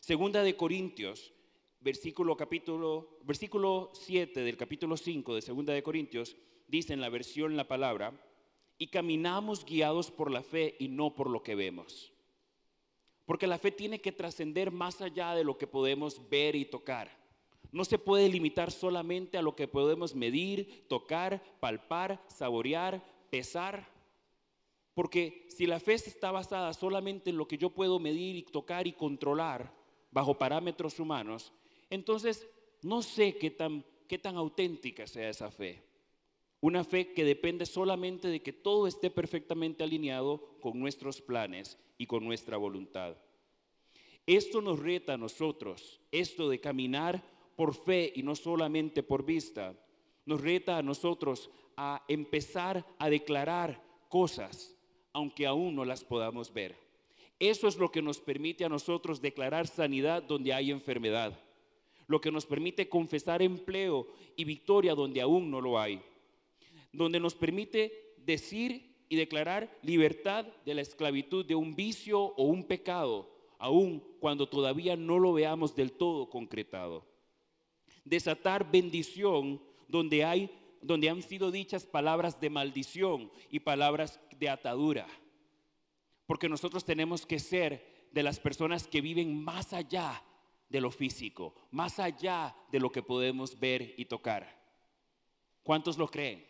Segunda 0.02 0.44
de 0.44 0.58
Corintios, 0.58 1.34
versículo 1.80 2.36
capítulo 2.36 3.20
versículo 3.24 3.92
7 3.94 4.42
del 4.42 4.58
capítulo 4.58 4.98
5 4.98 5.36
de 5.36 5.42
Segunda 5.42 5.74
de 5.74 5.84
Corintios 5.84 6.36
dice 6.68 6.94
en 6.94 7.02
la 7.02 7.10
versión 7.10 7.56
la 7.56 7.68
palabra, 7.68 8.14
y 8.78 8.88
caminamos 8.88 9.66
guiados 9.66 10.12
por 10.12 10.30
la 10.30 10.44
fe 10.44 10.76
y 10.80 10.88
no 10.88 11.16
por 11.16 11.30
lo 11.30 11.42
que 11.42 11.56
vemos. 11.56 12.14
Porque 13.26 13.48
la 13.48 13.58
fe 13.58 13.72
tiene 13.72 14.00
que 14.00 14.12
trascender 14.12 14.72
más 14.72 15.02
allá 15.02 15.34
de 15.34 15.44
lo 15.44 15.58
que 15.58 15.68
podemos 15.68 16.30
ver 16.30 16.56
y 16.56 16.66
tocar. 16.66 17.10
No 17.72 17.84
se 17.84 17.98
puede 17.98 18.30
limitar 18.30 18.72
solamente 18.72 19.38
a 19.38 19.42
lo 19.42 19.56
que 19.56 19.68
podemos 19.68 20.16
medir, 20.16 20.86
tocar, 20.88 21.44
palpar, 21.60 22.24
saborear, 22.28 23.04
pesar. 23.30 23.90
Porque 24.94 25.46
si 25.50 25.66
la 25.66 25.80
fe 25.80 25.96
está 25.96 26.32
basada 26.32 26.74
solamente 26.74 27.30
en 27.30 27.38
lo 27.38 27.48
que 27.48 27.58
yo 27.58 27.72
puedo 27.72 28.00
medir 28.00 28.36
y 28.36 28.44
tocar 28.44 28.88
y 28.88 28.94
controlar 28.94 29.74
bajo 30.12 30.38
parámetros 30.38 31.00
humanos, 31.00 31.52
entonces 31.90 32.48
no 32.82 33.02
sé 33.02 33.38
qué 33.38 33.52
tan, 33.52 33.86
qué 34.08 34.18
tan 34.18 34.36
auténtica 34.36 35.08
sea 35.08 35.30
esa 35.30 35.52
fe. 35.52 35.84
Una 36.60 36.84
fe 36.84 37.14
que 37.14 37.24
depende 37.24 37.66
solamente 37.66 38.28
de 38.30 38.42
que 38.42 38.54
todo 38.54 38.88
esté 38.88 39.12
perfectamente 39.12 39.84
alineado 39.84 40.58
con 40.60 40.80
nuestros 40.80 41.22
planes 41.22 41.78
y 41.98 42.08
con 42.08 42.26
nuestra 42.26 42.58
voluntad. 42.58 43.16
Esto 44.26 44.62
nos 44.62 44.80
reta 44.80 45.14
a 45.14 45.18
nosotros, 45.18 46.02
esto 46.12 46.50
de 46.50 46.60
caminar 46.60 47.24
por 47.56 47.74
fe 47.74 48.12
y 48.16 48.24
no 48.24 48.36
solamente 48.36 49.04
por 49.04 49.24
vista, 49.24 49.76
nos 50.26 50.42
reta 50.42 50.78
a 50.78 50.84
nosotros 50.84 51.50
a 51.78 52.04
empezar 52.08 52.86
a 53.00 53.10
declarar 53.10 53.82
cosas, 54.10 54.76
aunque 55.14 55.46
aún 55.46 55.76
no 55.76 55.86
las 55.86 56.04
podamos 56.04 56.52
ver. 56.52 56.76
Eso 57.40 57.68
es 57.68 57.78
lo 57.78 57.92
que 57.92 58.02
nos 58.02 58.20
permite 58.20 58.66
a 58.66 58.70
nosotros 58.70 59.22
declarar 59.22 59.68
sanidad 59.68 60.24
donde 60.24 60.54
hay 60.54 60.72
enfermedad, 60.72 61.40
lo 62.08 62.22
que 62.22 62.32
nos 62.32 62.46
permite 62.46 62.90
confesar 62.90 63.42
empleo 63.42 64.08
y 64.36 64.44
victoria 64.44 64.96
donde 64.96 65.22
aún 65.22 65.52
no 65.52 65.62
lo 65.62 65.80
hay 65.80 66.02
donde 66.98 67.20
nos 67.20 67.36
permite 67.36 68.16
decir 68.26 68.96
y 69.08 69.16
declarar 69.16 69.78
libertad 69.84 70.46
de 70.66 70.74
la 70.74 70.82
esclavitud 70.82 71.46
de 71.46 71.56
un 71.56 71.76
vicio 71.76 72.20
o 72.20 72.44
un 72.44 72.66
pecado, 72.66 73.30
aun 73.60 74.04
cuando 74.20 74.50
todavía 74.50 74.96
no 74.96 75.20
lo 75.20 75.34
veamos 75.34 75.76
del 75.76 75.92
todo 75.92 76.30
concretado. 76.30 77.06
Desatar 78.04 78.70
bendición 78.72 79.62
donde 79.88 80.24
hay 80.24 80.50
donde 80.82 81.10
han 81.10 81.22
sido 81.22 81.52
dichas 81.52 81.86
palabras 81.86 82.40
de 82.40 82.50
maldición 82.50 83.32
y 83.50 83.60
palabras 83.60 84.20
de 84.40 84.48
atadura. 84.48 85.08
Porque 86.26 86.48
nosotros 86.50 86.86
tenemos 86.86 87.26
que 87.26 87.40
ser 87.40 88.08
de 88.12 88.24
las 88.24 88.40
personas 88.40 88.88
que 88.88 89.02
viven 89.02 89.44
más 89.44 89.74
allá 89.74 90.24
de 90.70 90.82
lo 90.82 90.92
físico, 90.92 91.56
más 91.72 92.00
allá 92.00 92.56
de 92.72 92.80
lo 92.80 92.92
que 92.92 93.04
podemos 93.04 93.58
ver 93.60 93.94
y 93.98 94.06
tocar. 94.06 94.58
¿Cuántos 95.64 95.98
lo 95.98 96.08
creen? 96.08 96.46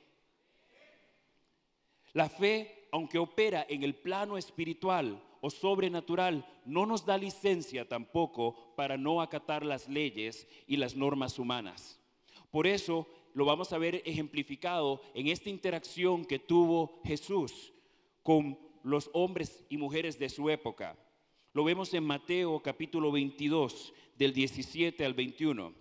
La 2.14 2.30
fe, 2.30 2.88
aunque 2.92 3.18
opera 3.18 3.66
en 3.70 3.84
el 3.84 3.96
plano 3.96 4.38
espiritual 4.38 5.24
o 5.42 5.50
sobrenatural, 5.50 6.46
no 6.66 6.86
nos 6.86 7.06
da 7.06 7.18
licencia 7.18 7.88
tampoco 7.88 8.74
para 8.76 8.98
no 8.98 9.22
acatar 9.22 9.66
las 9.66 9.88
leyes 9.88 10.48
y 10.66 10.78
las 10.78 10.96
normas 10.96 11.38
humanas. 11.38 12.00
Por 12.50 12.66
eso 12.66 13.08
lo 13.34 13.46
vamos 13.46 13.72
a 13.72 13.78
ver 13.78 14.02
ejemplificado 14.06 15.02
en 15.14 15.28
esta 15.28 15.50
interacción 15.50 16.26
que 16.26 16.40
tuvo 16.40 17.02
Jesús 17.06 17.72
con 18.24 18.58
los 18.84 19.10
hombres 19.14 19.64
y 19.70 19.78
mujeres 19.78 20.18
de 20.18 20.30
su 20.30 20.50
época. 20.50 20.98
Lo 21.58 21.64
vemos 21.64 21.92
en 21.96 22.04
Mateo 22.04 22.60
capítulo 22.60 23.12
22, 23.12 23.92
del 24.16 24.32
17 24.32 25.04
al 25.04 25.16
21, 25.16 25.74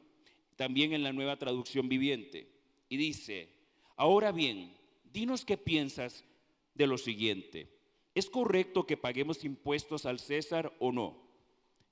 también 0.56 0.95
en 0.95 1.02
la 1.02 1.12
nueva 1.12 1.37
traducción 1.37 1.87
viviente. 1.87 2.50
Y 2.88 2.97
dice, 2.97 3.50
ahora 3.95 4.33
bien, 4.33 4.75
dinos 5.12 5.45
qué 5.45 5.59
piensas 5.59 6.25
de 6.73 6.87
lo 6.87 6.97
siguiente. 6.97 7.68
¿Es 8.14 8.30
correcto 8.30 8.87
que 8.87 8.97
paguemos 8.97 9.45
impuestos 9.45 10.06
al 10.06 10.18
César 10.18 10.75
o 10.78 10.92
no? 10.92 11.18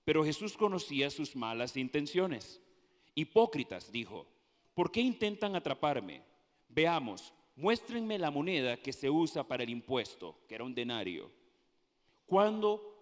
Pero 0.07 0.25
Jesús 0.25 0.57
conocía 0.57 1.11
sus 1.11 1.37
malas 1.37 1.77
intenciones. 1.77 2.63
Hipócritas, 3.15 3.93
dijo, 3.93 4.27
¿por 4.73 4.91
qué 4.91 5.03
intentan 5.03 5.57
atraparme? 5.57 6.23
Veamos, 6.71 7.35
muéstrenme 7.55 8.19
la 8.19 8.31
moneda 8.31 8.79
que 8.79 8.95
se 8.95 9.11
usa 9.11 9.47
para 9.47 9.63
el 9.63 9.69
impuesto, 9.69 10.39
que 10.49 10.55
era 10.55 10.65
un 10.65 10.75
denario. 10.75 11.31
Cuando 12.25 12.94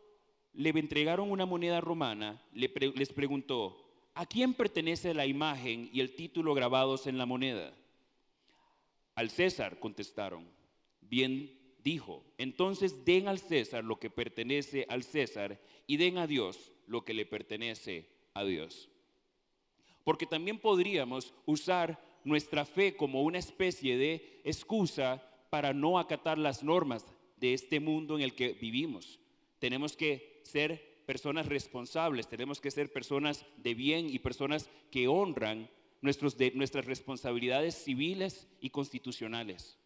le 0.55 0.71
entregaron 0.71 1.31
una 1.31 1.47
moneda 1.47 1.81
romana, 1.81 2.43
les 2.53 3.13
preguntó, 3.13 3.83
¿a 4.15 4.27
quién 4.27 4.55
pertenece 4.55 5.15
la 5.15 5.27
imagen 5.27 5.89
y 5.93 6.01
el 6.01 6.15
título 6.15 6.55
grabados 6.55 7.07
en 7.07 7.19
la 7.19 7.27
moneda? 7.27 7.75
Al 9.15 9.31
César, 9.31 9.79
contestaron. 9.79 10.47
Bien 11.01 11.59
dijo, 11.83 12.25
entonces 12.39 13.05
den 13.05 13.29
al 13.29 13.39
César 13.39 13.85
lo 13.85 13.99
que 13.99 14.11
pertenece 14.11 14.87
al 14.89 15.03
César 15.03 15.61
y 15.87 15.97
den 15.97 16.19
a 16.19 16.27
Dios 16.27 16.73
lo 16.87 17.05
que 17.05 17.15
le 17.15 17.27
pertenece 17.27 18.09
a 18.35 18.45
Dios. 18.45 18.89
Porque 20.05 20.27
también 20.27 20.59
podríamos 20.59 21.33
usar 21.47 22.03
nuestra 22.25 22.65
fe 22.65 22.97
como 22.97 23.23
una 23.23 23.39
especie 23.39 23.97
de 23.97 24.41
excusa 24.45 25.23
para 25.51 25.73
no 25.73 25.99
acatar 25.99 26.39
las 26.39 26.63
normas 26.63 27.05
de 27.37 27.55
este 27.55 27.81
mundo 27.81 28.17
en 28.17 28.23
el 28.23 28.35
que 28.35 28.53
vivimos. 28.55 29.19
Tenemos 29.59 29.97
que 29.97 30.32
ser 30.45 31.03
personas 31.07 31.47
responsables, 31.47 32.29
tenemos 32.29 32.61
que 32.61 32.71
ser 32.71 32.93
personas 32.93 33.45
de 33.57 33.75
bien 33.75 34.09
y 34.09 34.19
personas 34.19 34.71
que 34.91 35.09
honran 35.09 35.69
nuestras 36.01 36.85
responsabilidades 36.85 37.75
civiles 37.75 38.49
y 38.61 38.71
constitucionales. 38.71 39.79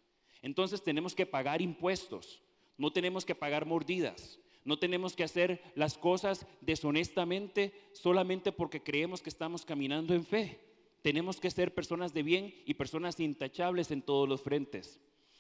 Entonces 0.43 0.83
tenemos 0.83 1.15
que 1.15 1.27
pagar 1.27 1.61
impuestos, 1.61 2.43
no 2.79 2.93
tenemos 2.93 3.25
que 3.25 3.35
pagar 3.35 3.67
mordidas, 3.67 4.39
no 4.65 4.79
tenemos 4.79 5.15
que 5.15 5.25
hacer 5.25 5.63
las 5.75 5.97
cosas 5.97 6.47
deshonestamente 6.61 7.73
solamente 7.93 8.53
porque 8.53 8.83
creemos 8.83 9.23
que 9.23 9.31
estamos 9.31 9.65
caminando 9.65 10.15
en 10.15 10.25
fe. 10.25 10.61
tenemos 11.03 11.39
que 11.39 11.53
ser 11.53 11.73
personas 11.73 12.13
de 12.13 12.25
bien 12.25 12.53
y 12.67 12.75
personas 12.75 13.21
intachables 13.21 13.93
en 13.93 14.03
todos 14.03 14.29
los 14.29 14.43
frentes. 14.43 14.99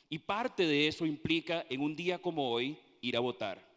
Y 0.09 0.21
parte 0.21 0.65
de 0.65 0.87
eso 0.87 1.05
implica 1.05 1.67
en 1.69 1.81
un 1.81 1.97
día 1.97 2.19
como 2.23 2.53
hoy 2.53 2.79
ir 3.01 3.17
a 3.17 3.21
votar. 3.21 3.76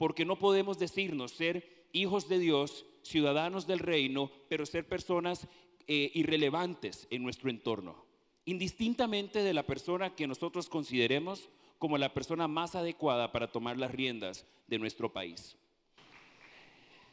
Porque 0.00 0.24
no 0.24 0.38
podemos 0.38 0.78
decirnos 0.78 1.32
ser 1.32 1.84
hijos 1.92 2.26
de 2.26 2.38
Dios, 2.38 2.86
ciudadanos 3.02 3.66
del 3.66 3.80
reino, 3.80 4.30
pero 4.48 4.64
ser 4.64 4.88
personas 4.88 5.46
eh, 5.86 6.10
irrelevantes 6.14 7.06
en 7.10 7.22
nuestro 7.22 7.50
entorno. 7.50 8.06
Indistintamente 8.46 9.42
de 9.42 9.52
la 9.52 9.66
persona 9.66 10.14
que 10.14 10.26
nosotros 10.26 10.70
consideremos 10.70 11.50
como 11.76 11.98
la 11.98 12.14
persona 12.14 12.48
más 12.48 12.74
adecuada 12.76 13.30
para 13.30 13.52
tomar 13.52 13.76
las 13.76 13.90
riendas 13.90 14.46
de 14.68 14.78
nuestro 14.78 15.12
país. 15.12 15.58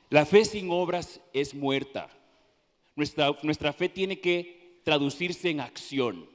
La 0.10 0.26
fe 0.26 0.46
sin 0.46 0.72
obras 0.72 1.20
es 1.34 1.54
muerta. 1.54 2.10
Nuestra, 2.96 3.38
nuestra 3.44 3.74
fe 3.74 3.90
tiene 3.90 4.22
que 4.22 4.80
traducirse 4.86 5.50
en 5.50 5.60
acción. 5.60 6.30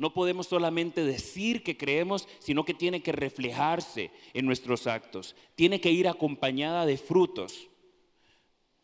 No 0.00 0.14
podemos 0.14 0.46
solamente 0.46 1.04
decir 1.04 1.62
que 1.62 1.76
creemos, 1.76 2.26
sino 2.38 2.64
que 2.64 2.72
tiene 2.72 3.02
que 3.02 3.12
reflejarse 3.12 4.10
en 4.32 4.46
nuestros 4.46 4.86
actos. 4.86 5.36
Tiene 5.56 5.78
que 5.78 5.90
ir 5.90 6.08
acompañada 6.08 6.86
de 6.86 6.96
frutos. 6.96 7.68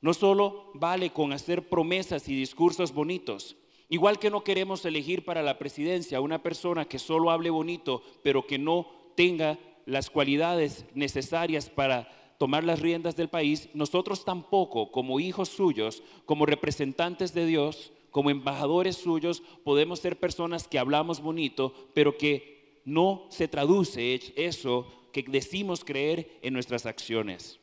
No 0.02 0.12
solo 0.12 0.70
vale 0.74 1.14
con 1.14 1.32
hacer 1.32 1.70
promesas 1.70 2.28
y 2.28 2.36
discursos 2.36 2.92
bonitos. 2.92 3.56
Igual 3.88 4.18
que 4.18 4.28
no 4.28 4.44
queremos 4.44 4.84
elegir 4.84 5.24
para 5.24 5.42
la 5.42 5.56
presidencia 5.56 6.18
a 6.18 6.20
una 6.20 6.42
persona 6.42 6.84
que 6.84 6.98
solo 6.98 7.30
hable 7.30 7.48
bonito, 7.48 8.02
pero 8.22 8.46
que 8.46 8.58
no 8.58 8.86
tenga 9.16 9.58
las 9.86 10.10
cualidades 10.10 10.84
necesarias 10.92 11.70
para 11.70 12.34
tomar 12.36 12.62
las 12.62 12.80
riendas 12.80 13.16
del 13.16 13.30
país, 13.30 13.70
nosotros 13.72 14.26
tampoco, 14.26 14.92
como 14.92 15.18
hijos 15.18 15.48
suyos, 15.48 16.02
como 16.26 16.44
representantes 16.44 17.32
de 17.32 17.46
Dios, 17.46 17.90
como 18.16 18.30
embajadores 18.30 18.96
suyos, 18.96 19.42
podemos 19.62 20.00
ser 20.00 20.18
personas 20.18 20.66
que 20.66 20.78
hablamos 20.78 21.20
bonito, 21.20 21.74
pero 21.92 22.16
que 22.16 22.80
no 22.86 23.26
se 23.28 23.46
traduce 23.46 24.18
eso 24.36 24.90
que 25.12 25.22
decimos 25.22 25.84
creer 25.84 26.38
en 26.40 26.54
nuestras 26.54 26.86
acciones. 26.86 27.60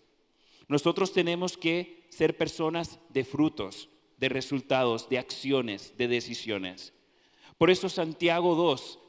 Nosotros 0.67 1.11
tenemos 1.11 1.57
que 1.57 2.05
ser 2.09 2.37
personas 2.37 2.99
de 3.09 3.25
frutos, 3.25 3.89
de 4.19 4.29
resultados, 4.29 5.09
de 5.09 5.17
acciones, 5.17 5.97
de 5.97 6.07
decisiones. 6.07 6.93
Por 7.57 7.71
eso 7.71 7.89
Santiago 7.89 8.53
2, 8.53 8.99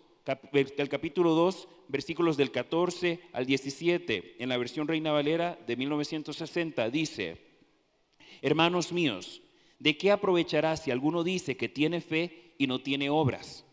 el 0.55 0.89
capítulo 0.89 1.35
2, 1.35 1.69
versículos 1.89 2.39
del 2.39 2.53
14 2.53 3.21
al 3.35 3.45
17, 3.45 4.37
en 4.39 4.49
la 4.49 4.57
versión 4.57 4.89
Reina 4.89 5.13
Valera 5.13 5.59
de 5.67 5.77
1960, 5.77 6.89
dice, 6.89 7.37
hermanos 8.41 8.95
míos, 8.95 9.43
¿de 9.85 9.99
qué 9.99 10.11
aprovechará 10.11 10.79
si 10.79 10.91
alguno 10.91 11.23
dice 11.23 11.59
que 11.59 11.69
tiene 11.69 12.01
fe 12.01 12.55
y 12.57 12.67
no 12.67 12.81
tiene 12.81 13.11
obras? 13.11 13.67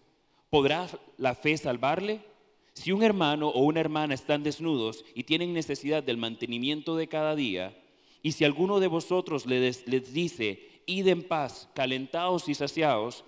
¿Podrá 0.49 0.89
la 1.15 1.35
fe 1.35 1.55
salvarle? 1.55 2.19
Si 2.73 2.91
un 2.91 3.01
hermano 3.01 3.47
o 3.47 3.61
una 3.61 3.79
hermana 3.79 4.13
están 4.13 4.43
desnudos 4.43 5.05
y 5.15 5.23
tienen 5.23 5.53
necesidad 5.53 6.03
del 6.03 6.17
mantenimiento 6.17 6.97
de 6.97 7.07
cada 7.07 7.33
día, 7.33 7.81
y 8.21 8.33
si 8.33 8.43
alguno 8.43 8.81
de 8.81 8.87
vosotros 8.87 9.45
les, 9.45 9.85
dice, 10.13 10.81
id 10.85 11.07
en 11.07 11.23
paz, 11.25 11.69
calentados 11.73 12.49
y 12.49 12.55
saciados, 12.55 13.23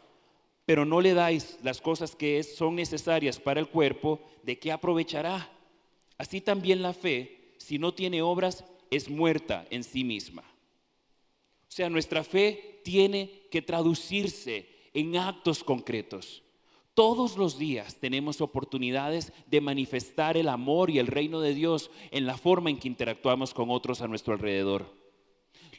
pero 0.65 0.83
no 0.83 0.99
le 0.99 1.13
dais 1.13 1.59
las 1.63 1.79
cosas 1.79 2.17
que 2.17 2.43
son 2.43 2.75
necesarias 2.75 3.39
para 3.39 3.61
el 3.61 3.69
cuerpo, 3.69 4.19
¿de 4.43 4.59
qué 4.59 4.73
aprovechará? 4.73 5.49
Así 6.17 6.41
también 6.41 6.81
la 6.81 6.91
fe, 6.91 7.53
si 7.59 7.79
no 7.79 7.93
tiene 7.93 8.21
obras, 8.21 8.65
es 8.91 9.09
muerta 9.09 9.65
en 9.69 9.85
sí 9.85 10.03
misma. 10.03 10.41
O 10.41 11.75
sea, 11.75 11.89
nuestra 11.89 12.25
fe 12.25 12.72
tiene 12.83 13.47
que 13.49 13.61
traducirse 13.61 14.67
en 14.93 15.17
actos 15.17 15.63
concretos. 15.63 16.43
Todos 16.93 17.37
los 17.37 17.57
días 17.57 17.95
tenemos 17.95 18.39
oportunidades 18.39 19.33
de 19.47 19.61
manifestar 19.61 20.37
el 20.37 20.47
amor 20.47 20.91
y 20.91 20.99
el 20.99 21.07
reino 21.07 21.41
de 21.41 21.55
Dios 21.55 21.89
en 22.11 22.27
la 22.27 22.37
forma 22.37 22.69
en 22.69 22.77
que 22.77 22.87
interactuamos 22.87 23.53
con 23.55 23.71
otros 23.71 24.01
a 24.01 24.07
nuestro 24.07 24.33
alrededor. 24.33 24.93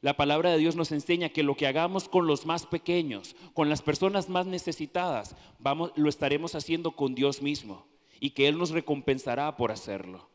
La 0.00 0.16
palabra 0.16 0.50
de 0.50 0.58
Dios 0.58 0.74
nos 0.74 0.90
enseña 0.90 1.28
que 1.28 1.44
lo 1.44 1.56
que 1.56 1.68
hagamos 1.68 2.08
con 2.08 2.26
los 2.26 2.46
más 2.46 2.66
pequeños, 2.66 3.36
con 3.54 3.68
las 3.68 3.80
personas 3.80 4.28
más 4.28 4.46
necesitadas, 4.46 5.36
vamos, 5.60 5.92
lo 5.94 6.08
estaremos 6.08 6.56
haciendo 6.56 6.90
con 6.90 7.14
Dios 7.14 7.40
mismo 7.40 7.86
y 8.20 8.30
que 8.30 8.48
Él 8.48 8.58
nos 8.58 8.70
recompensará 8.70 9.56
por 9.56 9.70
hacerlo. 9.70 10.28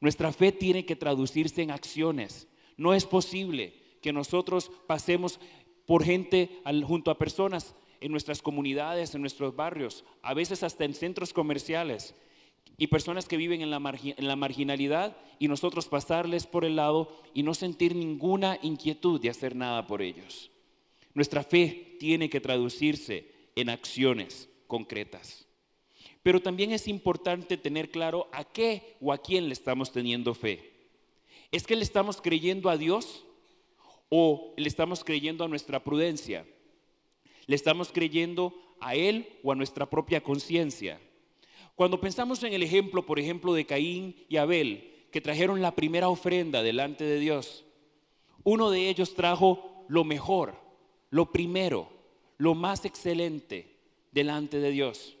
Nuestra 0.00 0.32
fe 0.32 0.52
tiene 0.52 0.84
que 0.84 0.96
traducirse 0.96 1.62
en 1.62 1.70
acciones. 1.70 2.48
No 2.76 2.94
es 2.94 3.06
posible 3.06 3.80
que 4.02 4.12
nosotros 4.12 4.70
pasemos 4.86 5.40
por 5.86 6.04
gente 6.04 6.60
junto 6.84 7.10
a 7.10 7.18
personas 7.18 7.74
en 8.00 8.12
nuestras 8.12 8.42
comunidades, 8.42 9.14
en 9.14 9.20
nuestros 9.20 9.56
barrios, 9.56 10.04
a 10.22 10.34
veces 10.34 10.62
hasta 10.62 10.84
en 10.84 10.94
centros 10.94 11.32
comerciales, 11.32 12.14
y 12.78 12.88
personas 12.88 13.26
que 13.26 13.36
viven 13.36 13.62
en 13.62 13.70
la, 13.70 13.76
en 13.76 14.28
la, 14.28 14.36
marginalidad 14.36 15.16
y 15.38 15.48
nosotros 15.48 15.88
pasarles 15.88 16.46
por 16.46 16.64
el 16.64 16.76
lado 16.76 17.10
y 17.32 17.42
no 17.42 17.54
sentir 17.54 17.94
ninguna 17.94 18.58
inquietud 18.62 19.20
de 19.20 19.30
hacer 19.30 19.56
nada 19.56 19.86
por 19.86 20.02
ellos. 20.02 20.50
Nuestra 21.14 21.42
fe 21.42 21.96
tiene 21.98 22.28
que 22.28 22.40
traducirse 22.40 23.32
en 23.54 23.70
acciones 23.70 24.50
concretas. 24.66 25.46
Pero 26.22 26.42
también 26.42 26.72
es 26.72 26.88
importante 26.88 27.56
tener 27.56 27.90
claro 27.90 28.28
a 28.32 28.44
qué 28.44 28.96
o 29.00 29.12
a 29.12 29.18
quién 29.18 29.46
le 29.46 29.54
estamos 29.54 29.92
teniendo 29.92 30.34
fe. 30.34 30.72
¿Es 31.52 31.66
que 31.66 31.76
le 31.76 31.82
estamos 31.82 32.20
creyendo 32.20 32.68
a 32.68 32.76
Dios 32.76 33.24
o 34.08 34.54
le 34.56 34.68
estamos 34.68 35.04
creyendo 35.04 35.44
a 35.44 35.48
nuestra 35.48 35.82
prudencia? 35.82 36.46
¿Le 37.46 37.56
estamos 37.56 37.92
creyendo 37.92 38.54
a 38.80 38.94
Él 38.94 39.38
o 39.42 39.52
a 39.52 39.54
nuestra 39.54 39.88
propia 39.88 40.22
conciencia? 40.22 41.00
Cuando 41.74 42.00
pensamos 42.00 42.42
en 42.42 42.52
el 42.52 42.62
ejemplo, 42.62 43.04
por 43.04 43.20
ejemplo, 43.20 43.52
de 43.52 43.66
Caín 43.66 44.16
y 44.28 44.38
Abel, 44.38 45.06
que 45.12 45.20
trajeron 45.20 45.60
la 45.60 45.74
primera 45.74 46.08
ofrenda 46.08 46.62
delante 46.62 47.04
de 47.04 47.18
Dios, 47.18 47.64
uno 48.44 48.70
de 48.70 48.88
ellos 48.88 49.14
trajo 49.14 49.84
lo 49.88 50.04
mejor, 50.04 50.54
lo 51.10 51.32
primero, 51.32 51.90
lo 52.38 52.54
más 52.54 52.84
excelente 52.84 53.76
delante 54.12 54.58
de 54.58 54.70
Dios, 54.70 55.16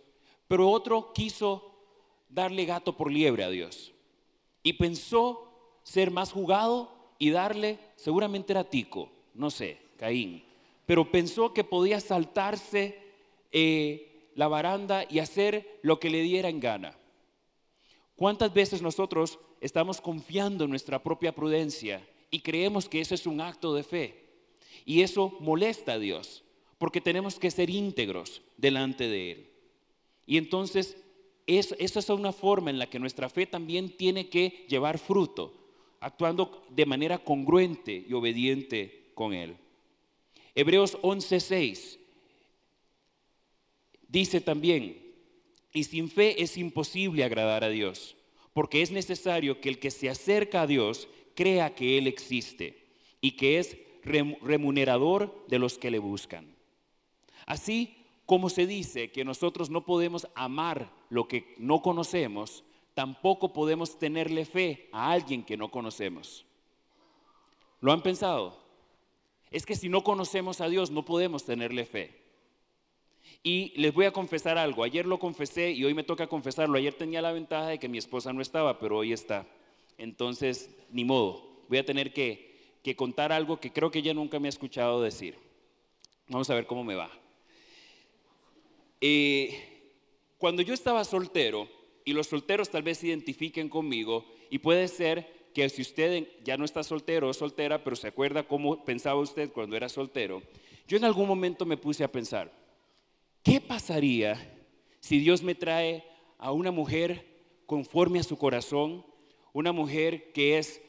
pero 0.48 0.70
otro 0.70 1.12
quiso 1.12 1.76
darle 2.28 2.64
gato 2.64 2.96
por 2.96 3.10
liebre 3.10 3.44
a 3.44 3.50
Dios 3.50 3.92
y 4.62 4.74
pensó 4.74 5.80
ser 5.82 6.10
más 6.10 6.32
jugado 6.32 6.95
y 7.18 7.30
darle, 7.30 7.78
seguramente 7.96 8.52
era 8.52 8.64
Tico, 8.64 9.10
no 9.34 9.50
sé, 9.50 9.78
Caín, 9.96 10.42
pero 10.84 11.10
pensó 11.10 11.52
que 11.52 11.64
podía 11.64 12.00
saltarse 12.00 12.98
eh, 13.52 14.30
la 14.34 14.48
baranda 14.48 15.04
y 15.08 15.18
hacer 15.18 15.78
lo 15.82 15.98
que 15.98 16.10
le 16.10 16.22
diera 16.22 16.48
en 16.48 16.60
gana. 16.60 16.96
¿Cuántas 18.14 18.52
veces 18.52 18.82
nosotros 18.82 19.38
estamos 19.60 20.00
confiando 20.00 20.64
en 20.64 20.70
nuestra 20.70 21.02
propia 21.02 21.34
prudencia 21.34 22.06
y 22.30 22.40
creemos 22.40 22.88
que 22.88 23.00
eso 23.00 23.14
es 23.14 23.26
un 23.26 23.40
acto 23.40 23.74
de 23.74 23.82
fe? 23.82 24.26
Y 24.84 25.02
eso 25.02 25.36
molesta 25.40 25.94
a 25.94 25.98
Dios, 25.98 26.44
porque 26.78 27.00
tenemos 27.00 27.38
que 27.38 27.50
ser 27.50 27.70
íntegros 27.70 28.42
delante 28.56 29.08
de 29.08 29.32
Él. 29.32 29.50
Y 30.26 30.38
entonces, 30.38 30.96
esa 31.46 31.76
es 31.78 32.08
una 32.10 32.32
forma 32.32 32.70
en 32.70 32.78
la 32.78 32.88
que 32.88 32.98
nuestra 32.98 33.28
fe 33.28 33.46
también 33.46 33.96
tiene 33.96 34.28
que 34.28 34.66
llevar 34.68 34.98
fruto, 34.98 35.52
actuando 36.00 36.66
de 36.70 36.86
manera 36.86 37.18
congruente 37.18 38.04
y 38.08 38.12
obediente 38.12 39.10
con 39.14 39.32
Él. 39.32 39.56
Hebreos 40.54 40.98
11:6 41.02 41.98
Dice 44.08 44.40
también, 44.40 45.02
y 45.72 45.84
sin 45.84 46.08
fe 46.08 46.42
es 46.42 46.56
imposible 46.56 47.24
agradar 47.24 47.64
a 47.64 47.68
Dios, 47.68 48.16
porque 48.52 48.82
es 48.82 48.90
necesario 48.90 49.60
que 49.60 49.68
el 49.68 49.78
que 49.78 49.90
se 49.90 50.08
acerca 50.08 50.62
a 50.62 50.66
Dios 50.66 51.08
crea 51.34 51.74
que 51.74 51.98
Él 51.98 52.06
existe 52.06 52.86
y 53.20 53.32
que 53.32 53.58
es 53.58 53.76
remunerador 54.02 55.44
de 55.48 55.58
los 55.58 55.76
que 55.76 55.90
le 55.90 55.98
buscan. 55.98 56.54
Así 57.44 57.96
como 58.24 58.48
se 58.48 58.66
dice 58.66 59.10
que 59.10 59.24
nosotros 59.24 59.70
no 59.70 59.84
podemos 59.84 60.28
amar 60.34 60.90
lo 61.10 61.28
que 61.28 61.54
no 61.58 61.82
conocemos, 61.82 62.64
tampoco 62.96 63.52
podemos 63.52 63.98
tenerle 63.98 64.46
fe 64.46 64.88
a 64.90 65.12
alguien 65.12 65.44
que 65.44 65.58
no 65.58 65.70
conocemos. 65.70 66.46
¿Lo 67.82 67.92
han 67.92 68.00
pensado? 68.00 68.56
Es 69.50 69.66
que 69.66 69.76
si 69.76 69.90
no 69.90 70.02
conocemos 70.02 70.62
a 70.62 70.68
Dios 70.70 70.90
no 70.90 71.04
podemos 71.04 71.44
tenerle 71.44 71.84
fe. 71.84 72.18
Y 73.42 73.78
les 73.78 73.92
voy 73.92 74.06
a 74.06 74.12
confesar 74.12 74.56
algo, 74.56 74.82
ayer 74.82 75.04
lo 75.04 75.18
confesé 75.18 75.72
y 75.72 75.84
hoy 75.84 75.92
me 75.92 76.04
toca 76.04 76.26
confesarlo. 76.26 76.78
Ayer 76.78 76.94
tenía 76.94 77.20
la 77.20 77.32
ventaja 77.32 77.66
de 77.66 77.78
que 77.78 77.90
mi 77.90 77.98
esposa 77.98 78.32
no 78.32 78.40
estaba, 78.40 78.78
pero 78.78 78.96
hoy 78.96 79.12
está. 79.12 79.46
Entonces, 79.98 80.74
ni 80.90 81.04
modo, 81.04 81.46
voy 81.68 81.76
a 81.76 81.84
tener 81.84 82.14
que, 82.14 82.56
contar 82.96 83.30
algo 83.30 83.60
que 83.60 83.74
creo 83.74 83.90
que 83.90 83.98
ella 83.98 84.14
nunca 84.14 84.40
me 84.40 84.48
ha 84.48 84.56
escuchado 84.56 85.02
decir. 85.02 85.36
Vamos 86.28 86.48
a 86.48 86.54
ver 86.54 86.66
cómo 86.66 86.82
me 86.82 86.94
va. 86.94 87.10
Eh, 89.02 89.92
cuando 90.38 90.62
yo 90.62 90.72
estaba 90.72 91.04
soltero, 91.04 91.68
y 92.06 92.12
los 92.12 92.28
solteros 92.28 92.70
tal 92.70 92.84
vez 92.84 92.98
se 92.98 93.08
identifiquen 93.08 93.68
conmigo, 93.68 94.24
y 94.48 94.60
puede 94.60 94.88
ser 94.88 95.50
que 95.52 95.68
si 95.68 95.82
usted 95.82 96.28
ya 96.44 96.56
no 96.56 96.64
está 96.64 96.84
soltero 96.84 97.28
o 97.28 97.34
soltera, 97.34 97.82
pero 97.82 97.96
se 97.96 98.06
acuerda 98.06 98.44
cómo 98.46 98.84
pensaba 98.84 99.20
usted 99.20 99.50
cuando 99.50 99.76
era 99.76 99.88
soltero, 99.88 100.40
yo 100.86 100.96
en 100.96 101.04
algún 101.04 101.26
momento 101.26 101.66
me 101.66 101.76
puse 101.76 102.04
a 102.04 102.12
pensar, 102.12 102.52
¿qué 103.42 103.60
pasaría 103.60 104.54
si 105.00 105.18
Dios 105.18 105.42
me 105.42 105.56
trae 105.56 106.04
a 106.38 106.52
una 106.52 106.70
mujer 106.70 107.26
conforme 107.66 108.20
a 108.20 108.22
su 108.22 108.38
corazón, 108.38 109.04
una 109.52 109.72
mujer 109.72 110.30
que 110.32 110.58
es 110.58 110.80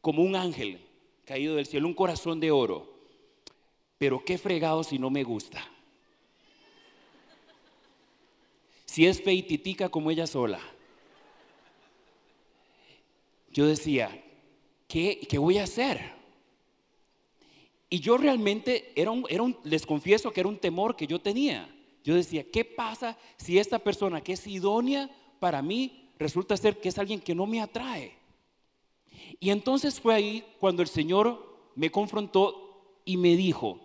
como 0.00 0.22
un 0.22 0.34
ángel 0.34 0.80
caído 1.24 1.54
del 1.54 1.66
cielo, 1.66 1.86
un 1.86 1.94
corazón 1.94 2.40
de 2.40 2.50
oro? 2.50 2.92
Pero 3.98 4.24
qué 4.24 4.36
fregado 4.36 4.82
si 4.82 4.98
no 4.98 5.10
me 5.10 5.22
gusta. 5.22 5.75
Si 8.96 9.06
es 9.06 9.20
feititica 9.20 9.90
como 9.90 10.10
ella 10.10 10.26
sola. 10.26 10.58
Yo 13.52 13.66
decía, 13.66 14.24
¿qué, 14.88 15.20
qué 15.28 15.36
voy 15.36 15.58
a 15.58 15.64
hacer? 15.64 16.14
Y 17.90 18.00
yo 18.00 18.16
realmente, 18.16 18.94
era 18.96 19.10
un, 19.10 19.26
era 19.28 19.42
un, 19.42 19.54
les 19.64 19.84
confieso 19.84 20.32
que 20.32 20.40
era 20.40 20.48
un 20.48 20.56
temor 20.56 20.96
que 20.96 21.06
yo 21.06 21.20
tenía. 21.20 21.68
Yo 22.04 22.14
decía, 22.14 22.50
¿qué 22.50 22.64
pasa 22.64 23.18
si 23.36 23.58
esta 23.58 23.78
persona 23.78 24.22
que 24.22 24.32
es 24.32 24.46
idónea 24.46 25.10
para 25.40 25.60
mí 25.60 26.08
resulta 26.18 26.56
ser 26.56 26.80
que 26.80 26.88
es 26.88 26.96
alguien 26.96 27.20
que 27.20 27.34
no 27.34 27.44
me 27.44 27.60
atrae? 27.60 28.16
Y 29.38 29.50
entonces 29.50 30.00
fue 30.00 30.14
ahí 30.14 30.42
cuando 30.58 30.80
el 30.80 30.88
Señor 30.88 31.70
me 31.74 31.90
confrontó 31.90 33.02
y 33.04 33.18
me 33.18 33.36
dijo, 33.36 33.78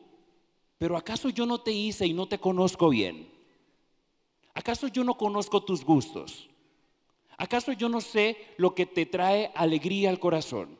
pero 0.78 0.95
¿acaso 0.95 1.28
yo 1.28 1.45
no 1.45 1.60
te 1.60 1.74
hice 1.74 2.06
y 2.06 2.13
no 2.13 2.30
te 2.30 2.39
conozco 2.39 2.88
bien? 2.88 3.40
¿Acaso 4.53 4.87
yo 4.87 5.03
no 5.03 5.17
conozco 5.17 5.63
tus 5.63 5.83
gustos? 5.83 6.49
¿Acaso 7.37 7.71
yo 7.71 7.89
no 7.89 8.01
sé 8.01 8.37
lo 8.57 8.75
que 8.75 8.85
te 8.85 9.05
trae 9.05 9.51
alegría 9.55 10.09
al 10.09 10.19
corazón? 10.19 10.77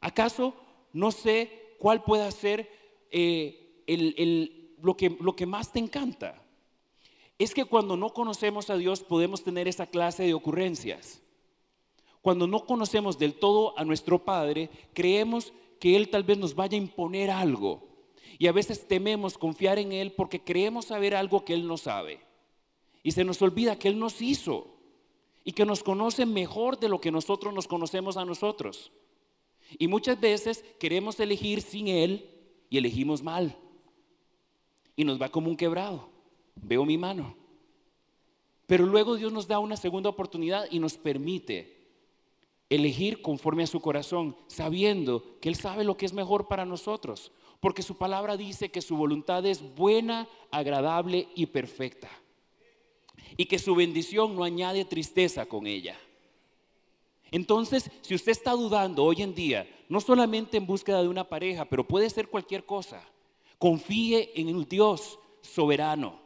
¿Acaso 0.00 0.54
no 0.92 1.10
sé 1.10 1.76
cuál 1.78 2.02
pueda 2.02 2.30
ser 2.30 2.70
eh, 3.10 3.84
lo, 4.80 4.96
que, 4.96 5.16
lo 5.20 5.36
que 5.36 5.46
más 5.46 5.72
te 5.72 5.78
encanta. 5.78 6.42
Es 7.38 7.52
que 7.52 7.64
cuando 7.64 7.96
no 7.96 8.10
conocemos 8.10 8.70
a 8.70 8.76
Dios 8.76 9.02
podemos 9.02 9.42
tener 9.42 9.68
esa 9.68 9.86
clase 9.86 10.22
de 10.22 10.34
ocurrencias. 10.34 11.20
Cuando 12.22 12.46
no 12.46 12.64
conocemos 12.64 13.18
del 13.18 13.34
todo 13.34 13.78
a 13.78 13.84
nuestro 13.84 14.24
Padre, 14.24 14.70
creemos 14.94 15.52
que 15.78 15.96
Él 15.96 16.08
tal 16.08 16.22
vez 16.22 16.38
nos 16.38 16.54
vaya 16.54 16.76
a 16.76 16.80
imponer 16.80 17.30
algo. 17.30 17.82
Y 18.38 18.46
a 18.46 18.52
veces 18.52 18.88
tememos 18.88 19.36
confiar 19.36 19.78
en 19.78 19.92
Él 19.92 20.12
porque 20.12 20.40
creemos 20.40 20.86
saber 20.86 21.14
algo 21.14 21.44
que 21.44 21.54
Él 21.54 21.66
no 21.66 21.76
sabe. 21.76 22.20
Y 23.04 23.12
se 23.12 23.22
nos 23.22 23.40
olvida 23.42 23.78
que 23.78 23.86
Él 23.86 23.98
nos 24.00 24.20
hizo 24.20 24.74
y 25.44 25.52
que 25.52 25.66
nos 25.66 25.84
conoce 25.84 26.26
mejor 26.26 26.80
de 26.80 26.88
lo 26.88 27.00
que 27.00 27.12
nosotros 27.12 27.54
nos 27.54 27.68
conocemos 27.68 28.16
a 28.16 28.24
nosotros. 28.24 28.90
Y 29.78 29.86
muchas 29.88 30.18
veces 30.18 30.64
queremos 30.80 31.20
elegir 31.20 31.60
sin 31.60 31.86
Él 31.86 32.30
y 32.70 32.78
elegimos 32.78 33.22
mal. 33.22 33.56
Y 34.96 35.04
nos 35.04 35.20
va 35.20 35.28
como 35.28 35.48
un 35.48 35.56
quebrado. 35.56 36.08
Veo 36.56 36.84
mi 36.86 36.96
mano. 36.96 37.36
Pero 38.66 38.86
luego 38.86 39.16
Dios 39.16 39.32
nos 39.32 39.46
da 39.46 39.58
una 39.58 39.76
segunda 39.76 40.08
oportunidad 40.08 40.66
y 40.70 40.78
nos 40.78 40.96
permite 40.96 41.74
elegir 42.70 43.20
conforme 43.20 43.64
a 43.64 43.66
su 43.66 43.80
corazón, 43.80 44.34
sabiendo 44.46 45.38
que 45.40 45.50
Él 45.50 45.56
sabe 45.56 45.84
lo 45.84 45.98
que 45.98 46.06
es 46.06 46.14
mejor 46.14 46.48
para 46.48 46.64
nosotros. 46.64 47.32
Porque 47.60 47.82
su 47.82 47.98
palabra 47.98 48.38
dice 48.38 48.70
que 48.70 48.80
su 48.80 48.96
voluntad 48.96 49.44
es 49.44 49.62
buena, 49.74 50.26
agradable 50.50 51.28
y 51.34 51.46
perfecta. 51.46 52.10
Y 53.36 53.46
que 53.46 53.58
su 53.58 53.74
bendición 53.74 54.36
no 54.36 54.44
añade 54.44 54.84
tristeza 54.84 55.46
con 55.46 55.66
ella. 55.66 55.98
Entonces, 57.30 57.90
si 58.02 58.14
usted 58.14 58.32
está 58.32 58.52
dudando 58.52 59.02
hoy 59.02 59.22
en 59.22 59.34
día, 59.34 59.68
no 59.88 60.00
solamente 60.00 60.56
en 60.56 60.66
búsqueda 60.66 61.02
de 61.02 61.08
una 61.08 61.28
pareja, 61.28 61.64
pero 61.64 61.86
puede 61.86 62.08
ser 62.08 62.28
cualquier 62.28 62.64
cosa, 62.64 63.04
confíe 63.58 64.30
en 64.36 64.48
el 64.48 64.68
Dios 64.68 65.18
soberano, 65.42 66.20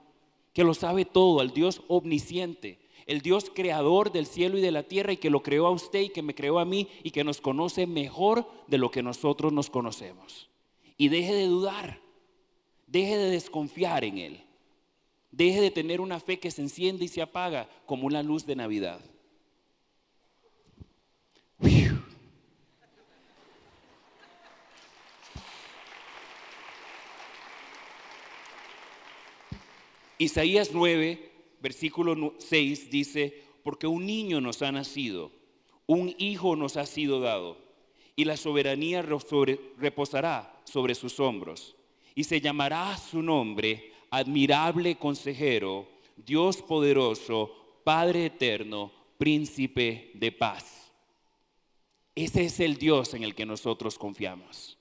que 0.53 0.65
lo 0.65 0.75
sabe 0.75 1.05
todo, 1.05 1.41
al 1.41 1.53
Dios 1.53 1.81
omnisciente, 1.89 2.79
el 3.07 3.23
Dios 3.23 3.51
creador 3.55 4.13
del 4.13 4.27
cielo 4.27 4.59
y 4.59 4.61
de 4.61 4.71
la 4.71 4.83
tierra 4.83 5.13
y 5.13 5.17
que 5.17 5.31
lo 5.31 5.43
creó 5.43 5.67
a 5.67 5.71
usted 5.71 6.01
y 6.01 6.09
que 6.11 6.21
me 6.21 6.35
creó 6.35 6.59
a 6.59 6.67
mí 6.67 6.89
y 7.03 7.11
que 7.11 7.25
nos 7.25 7.41
conoce 7.41 7.87
mejor 7.87 8.47
de 8.67 8.77
lo 8.77 8.91
que 8.91 9.03
nosotros 9.03 9.51
nos 9.51 9.71
conocemos. 9.71 10.51
Y 10.99 11.09
deje 11.09 11.33
de 11.33 11.47
dudar, 11.47 12.03
deje 12.87 13.17
de 13.17 13.31
desconfiar 13.31 14.05
en 14.05 14.19
Él, 14.19 14.45
deje 15.31 15.61
de 15.61 15.71
tener 15.71 16.01
una 16.01 16.21
fe 16.21 16.39
que 16.39 16.51
se 16.51 16.63
enciende 16.63 17.05
y 17.05 17.09
se 17.09 17.23
apaga 17.23 17.69
como 17.87 18.07
una 18.07 18.23
luz 18.23 18.47
de 18.47 18.57
Navidad. 18.57 19.01
Isaías 30.21 30.71
9, 30.73 31.31
versículo 31.61 32.35
6 32.39 32.91
dice, 32.91 33.45
porque 33.63 33.87
un 33.87 34.05
niño 34.05 34.41
nos 34.41 34.63
ha 34.63 34.73
nacido, 34.73 35.31
un 35.87 36.13
hijo 36.19 36.57
nos 36.57 36.77
ha 36.77 36.87
sido 36.87 37.21
dado, 37.21 37.57
y 38.17 38.25
la 38.25 38.37
soberanía 38.37 39.01
reposará 39.01 40.61
sobre 40.65 40.97
sus 40.97 41.21
hombros, 41.21 41.77
y 42.17 42.25
se 42.25 42.41
llamará 42.41 42.97
su 42.99 43.23
nombre 43.23 43.88
admirable 44.11 44.97
consejero, 44.97 45.89
Dios 46.17 46.63
poderoso, 46.63 47.81
Padre 47.85 48.27
eterno, 48.27 48.93
príncipe 49.17 50.11
de 50.15 50.33
paz. 50.33 50.93
Ese 52.15 52.45
es 52.45 52.61
el 52.61 52.77
Dios 52.77 53.15
en 53.15 53.23
el 53.23 53.35
que 53.35 53.47
nosotros 53.47 53.99
confiamos. 53.99 54.77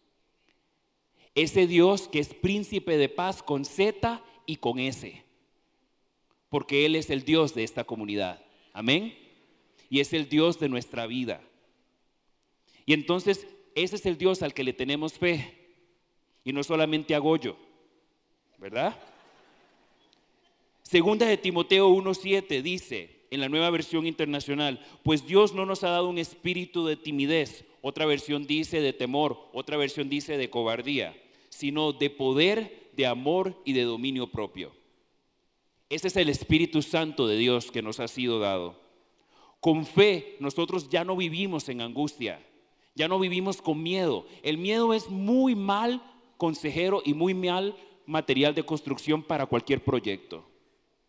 Ese 1.36 1.68
Dios 1.68 2.08
que 2.08 2.20
es 2.20 2.34
príncipe 2.34 2.98
de 2.98 3.10
paz 3.10 3.44
con 3.44 3.64
Z 3.64 4.24
y 4.46 4.56
con 4.56 4.80
S 4.80 5.28
porque 6.50 6.86
Él 6.86 6.96
es 6.96 7.10
el 7.10 7.24
Dios 7.24 7.54
de 7.54 7.64
esta 7.64 7.84
comunidad. 7.84 8.44
Amén. 8.74 9.18
Y 9.90 10.00
es 10.00 10.14
el 10.14 10.30
Dios 10.30 10.60
de 10.60 10.70
nuestra 10.70 11.08
vida. 11.08 11.42
Y 12.86 12.94
entonces 12.94 13.48
ese 13.76 13.98
es 13.98 14.06
el 14.06 14.18
Dios 14.18 14.42
al 14.42 14.54
que 14.54 14.64
le 14.64 14.74
tenemos 14.74 15.14
fe. 15.14 15.54
Y 16.44 16.54
no 16.54 16.64
solamente 16.64 17.14
a 17.14 17.20
Goyo, 17.20 17.58
¿verdad? 18.58 18.98
Segunda 20.88 21.26
de 21.26 21.36
Timoteo 21.36 21.90
1.7 21.90 22.62
dice 22.62 23.28
en 23.30 23.42
la 23.42 23.50
nueva 23.50 23.70
versión 23.70 24.08
internacional, 24.08 24.80
pues 25.04 25.28
Dios 25.28 25.54
no 25.54 25.66
nos 25.66 25.84
ha 25.84 25.90
dado 25.90 26.08
un 26.08 26.18
espíritu 26.18 26.86
de 26.86 26.96
timidez, 26.96 27.66
otra 27.82 28.06
versión 28.06 28.48
dice 28.48 28.80
de 28.80 28.94
temor, 28.94 29.50
otra 29.52 29.76
versión 29.76 30.08
dice 30.08 30.38
de 30.38 30.50
cobardía, 30.50 31.14
sino 31.50 31.92
de 31.92 32.10
poder, 32.10 32.90
de 32.96 33.06
amor 33.06 33.62
y 33.66 33.74
de 33.74 33.84
dominio 33.84 34.32
propio. 34.32 34.72
Ese 35.90 36.08
es 36.08 36.16
el 36.16 36.30
Espíritu 36.30 36.82
Santo 36.82 37.28
de 37.28 37.36
Dios 37.36 37.70
que 37.70 37.82
nos 37.82 38.00
ha 38.00 38.08
sido 38.08 38.40
dado. 38.40 38.80
Con 39.60 39.86
fe 39.86 40.38
nosotros 40.40 40.88
ya 40.88 41.04
no 41.04 41.18
vivimos 41.18 41.68
en 41.68 41.82
angustia, 41.82 42.42
ya 42.96 43.10
no 43.10 43.20
vivimos 43.20 43.62
con 43.62 43.84
miedo. 43.84 44.26
El 44.42 44.58
miedo 44.58 44.94
es 44.94 45.10
muy 45.10 45.54
mal 45.54 46.02
consejero 46.38 47.02
y 47.04 47.14
muy 47.14 47.34
mal 47.34 47.76
material 48.06 48.56
de 48.56 48.64
construcción 48.64 49.22
para 49.22 49.48
cualquier 49.48 49.84
proyecto. 49.84 50.47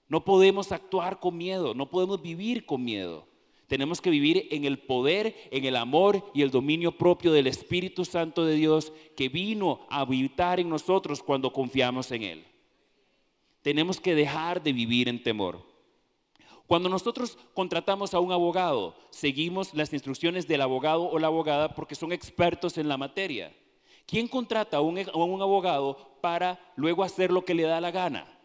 No 0.08 0.24
podemos 0.24 0.72
actuar 0.72 1.20
con 1.20 1.36
miedo, 1.36 1.74
no 1.74 1.90
podemos 1.90 2.22
vivir 2.22 2.66
con 2.66 2.84
miedo. 2.84 3.26
Tenemos 3.66 4.00
que 4.00 4.08
vivir 4.08 4.48
en 4.50 4.64
el 4.64 4.78
poder, 4.78 5.36
en 5.50 5.66
el 5.66 5.76
amor 5.76 6.24
y 6.32 6.40
el 6.40 6.50
dominio 6.50 6.92
propio 6.96 7.32
del 7.32 7.46
Espíritu 7.46 8.06
Santo 8.06 8.46
de 8.46 8.54
Dios 8.54 8.92
que 9.14 9.28
vino 9.28 9.80
a 9.90 10.00
habitar 10.00 10.58
en 10.58 10.70
nosotros 10.70 11.22
cuando 11.22 11.52
confiamos 11.52 12.10
en 12.10 12.22
Él. 12.22 12.44
Tenemos 13.60 14.00
que 14.00 14.14
dejar 14.14 14.62
de 14.62 14.72
vivir 14.72 15.08
en 15.10 15.22
temor. 15.22 15.62
Cuando 16.66 16.88
nosotros 16.88 17.36
contratamos 17.54 18.14
a 18.14 18.20
un 18.20 18.32
abogado, 18.32 18.94
seguimos 19.10 19.74
las 19.74 19.92
instrucciones 19.92 20.46
del 20.46 20.62
abogado 20.62 21.08
o 21.08 21.18
la 21.18 21.26
abogada 21.26 21.74
porque 21.74 21.94
son 21.94 22.12
expertos 22.12 22.78
en 22.78 22.88
la 22.88 22.96
materia. 22.96 23.54
¿Quién 24.06 24.28
contrata 24.28 24.78
a 24.78 24.80
un, 24.80 24.98
abogado 25.42 26.18
para 26.22 26.58
luego 26.76 27.04
hacer 27.04 27.30
lo 27.30 27.44
que 27.44 27.54
le 27.54 27.64
da 27.64 27.80
la 27.80 27.90
gana? 27.90 28.37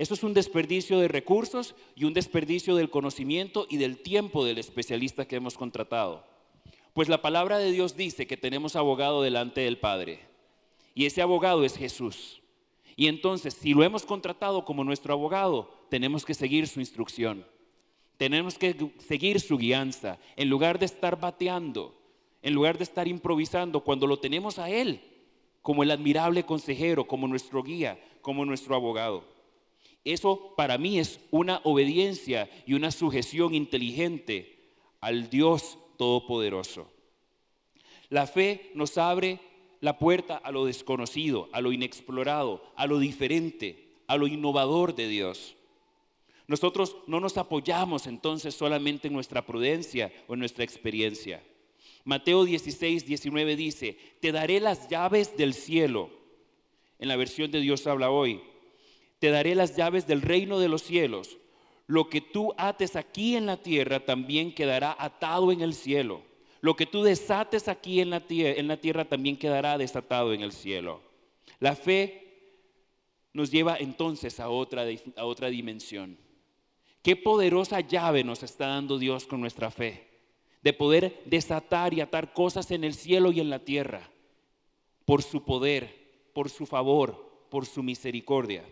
Eso 0.00 0.14
es 0.14 0.22
un 0.22 0.32
desperdicio 0.32 0.98
de 0.98 1.08
recursos 1.08 1.74
y 1.94 2.04
un 2.04 2.14
desperdicio 2.14 2.74
del 2.74 2.88
conocimiento 2.88 3.66
y 3.68 3.76
del 3.76 3.98
tiempo 3.98 4.46
del 4.46 4.56
especialista 4.56 5.28
que 5.28 5.36
hemos 5.36 5.58
contratado. 5.58 6.24
Pues 6.94 7.10
la 7.10 7.20
palabra 7.20 7.58
de 7.58 7.70
Dios 7.70 7.98
dice 7.98 8.26
que 8.26 8.38
tenemos 8.38 8.76
abogado 8.76 9.20
delante 9.20 9.60
del 9.60 9.76
Padre. 9.76 10.20
Y 10.94 11.04
ese 11.04 11.20
abogado 11.20 11.66
es 11.66 11.76
Jesús. 11.76 12.40
Y 12.96 13.08
entonces, 13.08 13.52
si 13.52 13.74
lo 13.74 13.84
hemos 13.84 14.06
contratado 14.06 14.64
como 14.64 14.84
nuestro 14.84 15.12
abogado, 15.12 15.70
tenemos 15.90 16.24
que 16.24 16.32
seguir 16.32 16.66
su 16.66 16.80
instrucción. 16.80 17.44
Tenemos 18.16 18.56
que 18.56 18.94
seguir 19.06 19.38
su 19.38 19.58
guianza. 19.58 20.18
En 20.34 20.48
lugar 20.48 20.78
de 20.78 20.86
estar 20.86 21.20
bateando, 21.20 21.94
en 22.40 22.54
lugar 22.54 22.78
de 22.78 22.84
estar 22.84 23.06
improvisando, 23.06 23.84
cuando 23.84 24.06
lo 24.06 24.18
tenemos 24.18 24.58
a 24.58 24.70
Él 24.70 25.02
como 25.60 25.82
el 25.82 25.90
admirable 25.90 26.46
consejero, 26.46 27.06
como 27.06 27.28
nuestro 27.28 27.62
guía, 27.62 28.02
como 28.22 28.46
nuestro 28.46 28.74
abogado. 28.74 29.39
Eso 30.04 30.54
para 30.56 30.78
mí 30.78 30.98
es 30.98 31.20
una 31.30 31.60
obediencia 31.64 32.48
y 32.66 32.74
una 32.74 32.90
sujeción 32.90 33.54
inteligente 33.54 34.58
al 35.00 35.28
Dios 35.30 35.78
Todopoderoso. 35.96 36.90
La 38.08 38.26
fe 38.26 38.70
nos 38.74 38.96
abre 38.98 39.38
la 39.80 39.98
puerta 39.98 40.36
a 40.36 40.50
lo 40.50 40.64
desconocido, 40.64 41.48
a 41.52 41.60
lo 41.60 41.72
inexplorado, 41.72 42.62
a 42.76 42.86
lo 42.86 42.98
diferente, 42.98 43.96
a 44.06 44.16
lo 44.16 44.26
innovador 44.26 44.94
de 44.94 45.08
Dios. 45.08 45.56
Nosotros 46.46 46.96
no 47.06 47.20
nos 47.20 47.36
apoyamos 47.36 48.06
entonces 48.06 48.54
solamente 48.54 49.08
en 49.08 49.14
nuestra 49.14 49.46
prudencia 49.46 50.12
o 50.26 50.34
en 50.34 50.40
nuestra 50.40 50.64
experiencia. 50.64 51.42
Mateo 52.04 52.44
16, 52.44 53.06
19 53.06 53.56
dice, 53.56 53.96
te 54.20 54.32
daré 54.32 54.58
las 54.58 54.88
llaves 54.88 55.36
del 55.36 55.54
cielo. 55.54 56.10
En 56.98 57.08
la 57.08 57.16
versión 57.16 57.50
de 57.50 57.60
Dios 57.60 57.86
habla 57.86 58.10
hoy. 58.10 58.40
Te 59.20 59.30
daré 59.30 59.54
las 59.54 59.76
llaves 59.76 60.06
del 60.06 60.22
reino 60.22 60.58
de 60.58 60.68
los 60.68 60.82
cielos. 60.82 61.38
Lo 61.86 62.08
que 62.08 62.20
tú 62.20 62.54
ates 62.56 62.96
aquí 62.96 63.36
en 63.36 63.46
la 63.46 63.58
tierra 63.58 64.00
también 64.00 64.54
quedará 64.54 64.96
atado 64.98 65.52
en 65.52 65.60
el 65.60 65.74
cielo. 65.74 66.22
Lo 66.62 66.74
que 66.74 66.86
tú 66.86 67.02
desates 67.02 67.68
aquí 67.68 68.00
en 68.00 68.10
la, 68.10 68.20
tierra, 68.20 69.04
también 69.04 69.36
quedará 69.36 69.78
desatado 69.78 70.32
en 70.32 70.40
el 70.40 70.52
cielo. 70.52 71.02
La 71.58 71.74
fe 71.74 72.28
nos 73.32 73.50
lleva 73.50 73.76
entonces 73.76 74.40
a 74.40 74.48
otra, 74.48 74.84
a 75.16 75.24
otra 75.24 75.48
dimensión. 75.48 76.18
Qué 77.02 77.16
poderosa 77.16 77.80
llave 77.80 78.24
nos 78.24 78.42
está 78.42 78.68
dando 78.68 78.98
Dios 78.98 79.26
con 79.26 79.40
nuestra 79.40 79.70
fe, 79.70 80.06
de 80.62 80.72
poder 80.72 81.22
desatar 81.24 81.94
y 81.94 82.02
atar 82.02 82.32
cosas 82.34 82.70
en 82.70 82.84
el 82.84 82.94
cielo 82.94 83.32
y 83.32 83.40
en 83.40 83.48
la 83.48 83.60
tierra, 83.60 84.10
por 85.06 85.22
su 85.22 85.44
poder, 85.44 86.30
por 86.34 86.50
su 86.50 86.66
favor, 86.66 87.48
por 87.50 87.64
su 87.64 87.82
misericordia. 87.82 88.64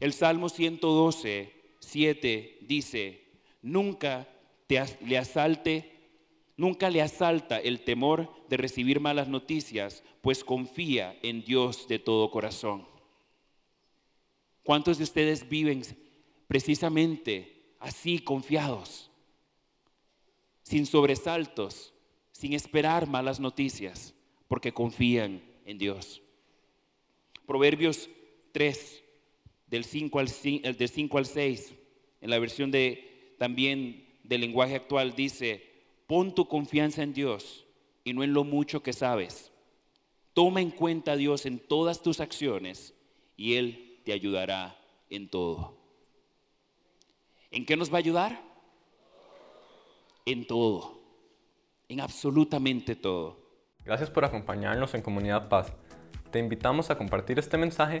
El 0.00 0.12
Salmo 0.12 0.48
112, 0.48 1.52
7 1.80 2.58
dice, 2.62 3.24
nunca 3.62 4.28
te, 4.66 4.82
le 5.04 5.18
asalte, 5.18 5.92
nunca 6.56 6.90
le 6.90 7.02
asalta 7.02 7.58
el 7.58 7.80
temor 7.80 8.30
de 8.48 8.56
recibir 8.56 9.00
malas 9.00 9.28
noticias, 9.28 10.04
pues 10.20 10.44
confía 10.44 11.18
en 11.22 11.44
Dios 11.44 11.88
de 11.88 11.98
todo 11.98 12.30
corazón. 12.30 12.86
¿Cuántos 14.62 14.98
de 14.98 15.04
ustedes 15.04 15.48
viven 15.48 15.82
precisamente 16.46 17.74
así 17.78 18.18
confiados, 18.18 19.10
sin 20.62 20.86
sobresaltos, 20.86 21.94
sin 22.32 22.52
esperar 22.52 23.06
malas 23.06 23.40
noticias, 23.40 24.14
porque 24.48 24.72
confían 24.72 25.42
en 25.64 25.78
Dios. 25.78 26.22
Proverbios 27.46 28.08
3, 28.52 29.04
del 29.68 29.84
5 29.84 30.18
al, 30.18 30.28
5 30.28 31.18
al 31.18 31.26
6, 31.26 31.74
en 32.20 32.30
la 32.30 32.38
versión 32.38 32.70
de, 32.70 33.34
también 33.38 34.06
del 34.24 34.40
lenguaje 34.40 34.76
actual, 34.76 35.14
dice, 35.14 35.64
pon 36.06 36.34
tu 36.34 36.48
confianza 36.48 37.02
en 37.02 37.12
Dios 37.12 37.66
y 38.04 38.12
no 38.12 38.22
en 38.22 38.32
lo 38.32 38.44
mucho 38.44 38.82
que 38.82 38.92
sabes. 38.92 39.52
Toma 40.32 40.60
en 40.60 40.70
cuenta 40.70 41.12
a 41.12 41.16
Dios 41.16 41.46
en 41.46 41.58
todas 41.58 42.02
tus 42.02 42.20
acciones 42.20 42.94
y 43.36 43.54
Él 43.54 44.00
te 44.04 44.12
ayudará 44.12 44.78
en 45.10 45.28
todo. 45.28 45.76
¿En 47.50 47.64
qué 47.66 47.76
nos 47.76 47.90
va 47.90 47.96
a 47.96 47.98
ayudar? 47.98 48.42
En 50.26 50.46
todo, 50.46 51.00
en 51.88 52.00
absolutamente 52.00 52.94
todo. 52.94 53.36
Gracias 53.84 54.10
por 54.10 54.24
acompañarnos 54.24 54.94
en 54.94 55.02
Comunidad 55.02 55.48
Paz. 55.48 55.72
Te 56.30 56.38
invitamos 56.38 56.90
a 56.90 56.98
compartir 56.98 57.38
este 57.38 57.56
mensaje 57.56 58.00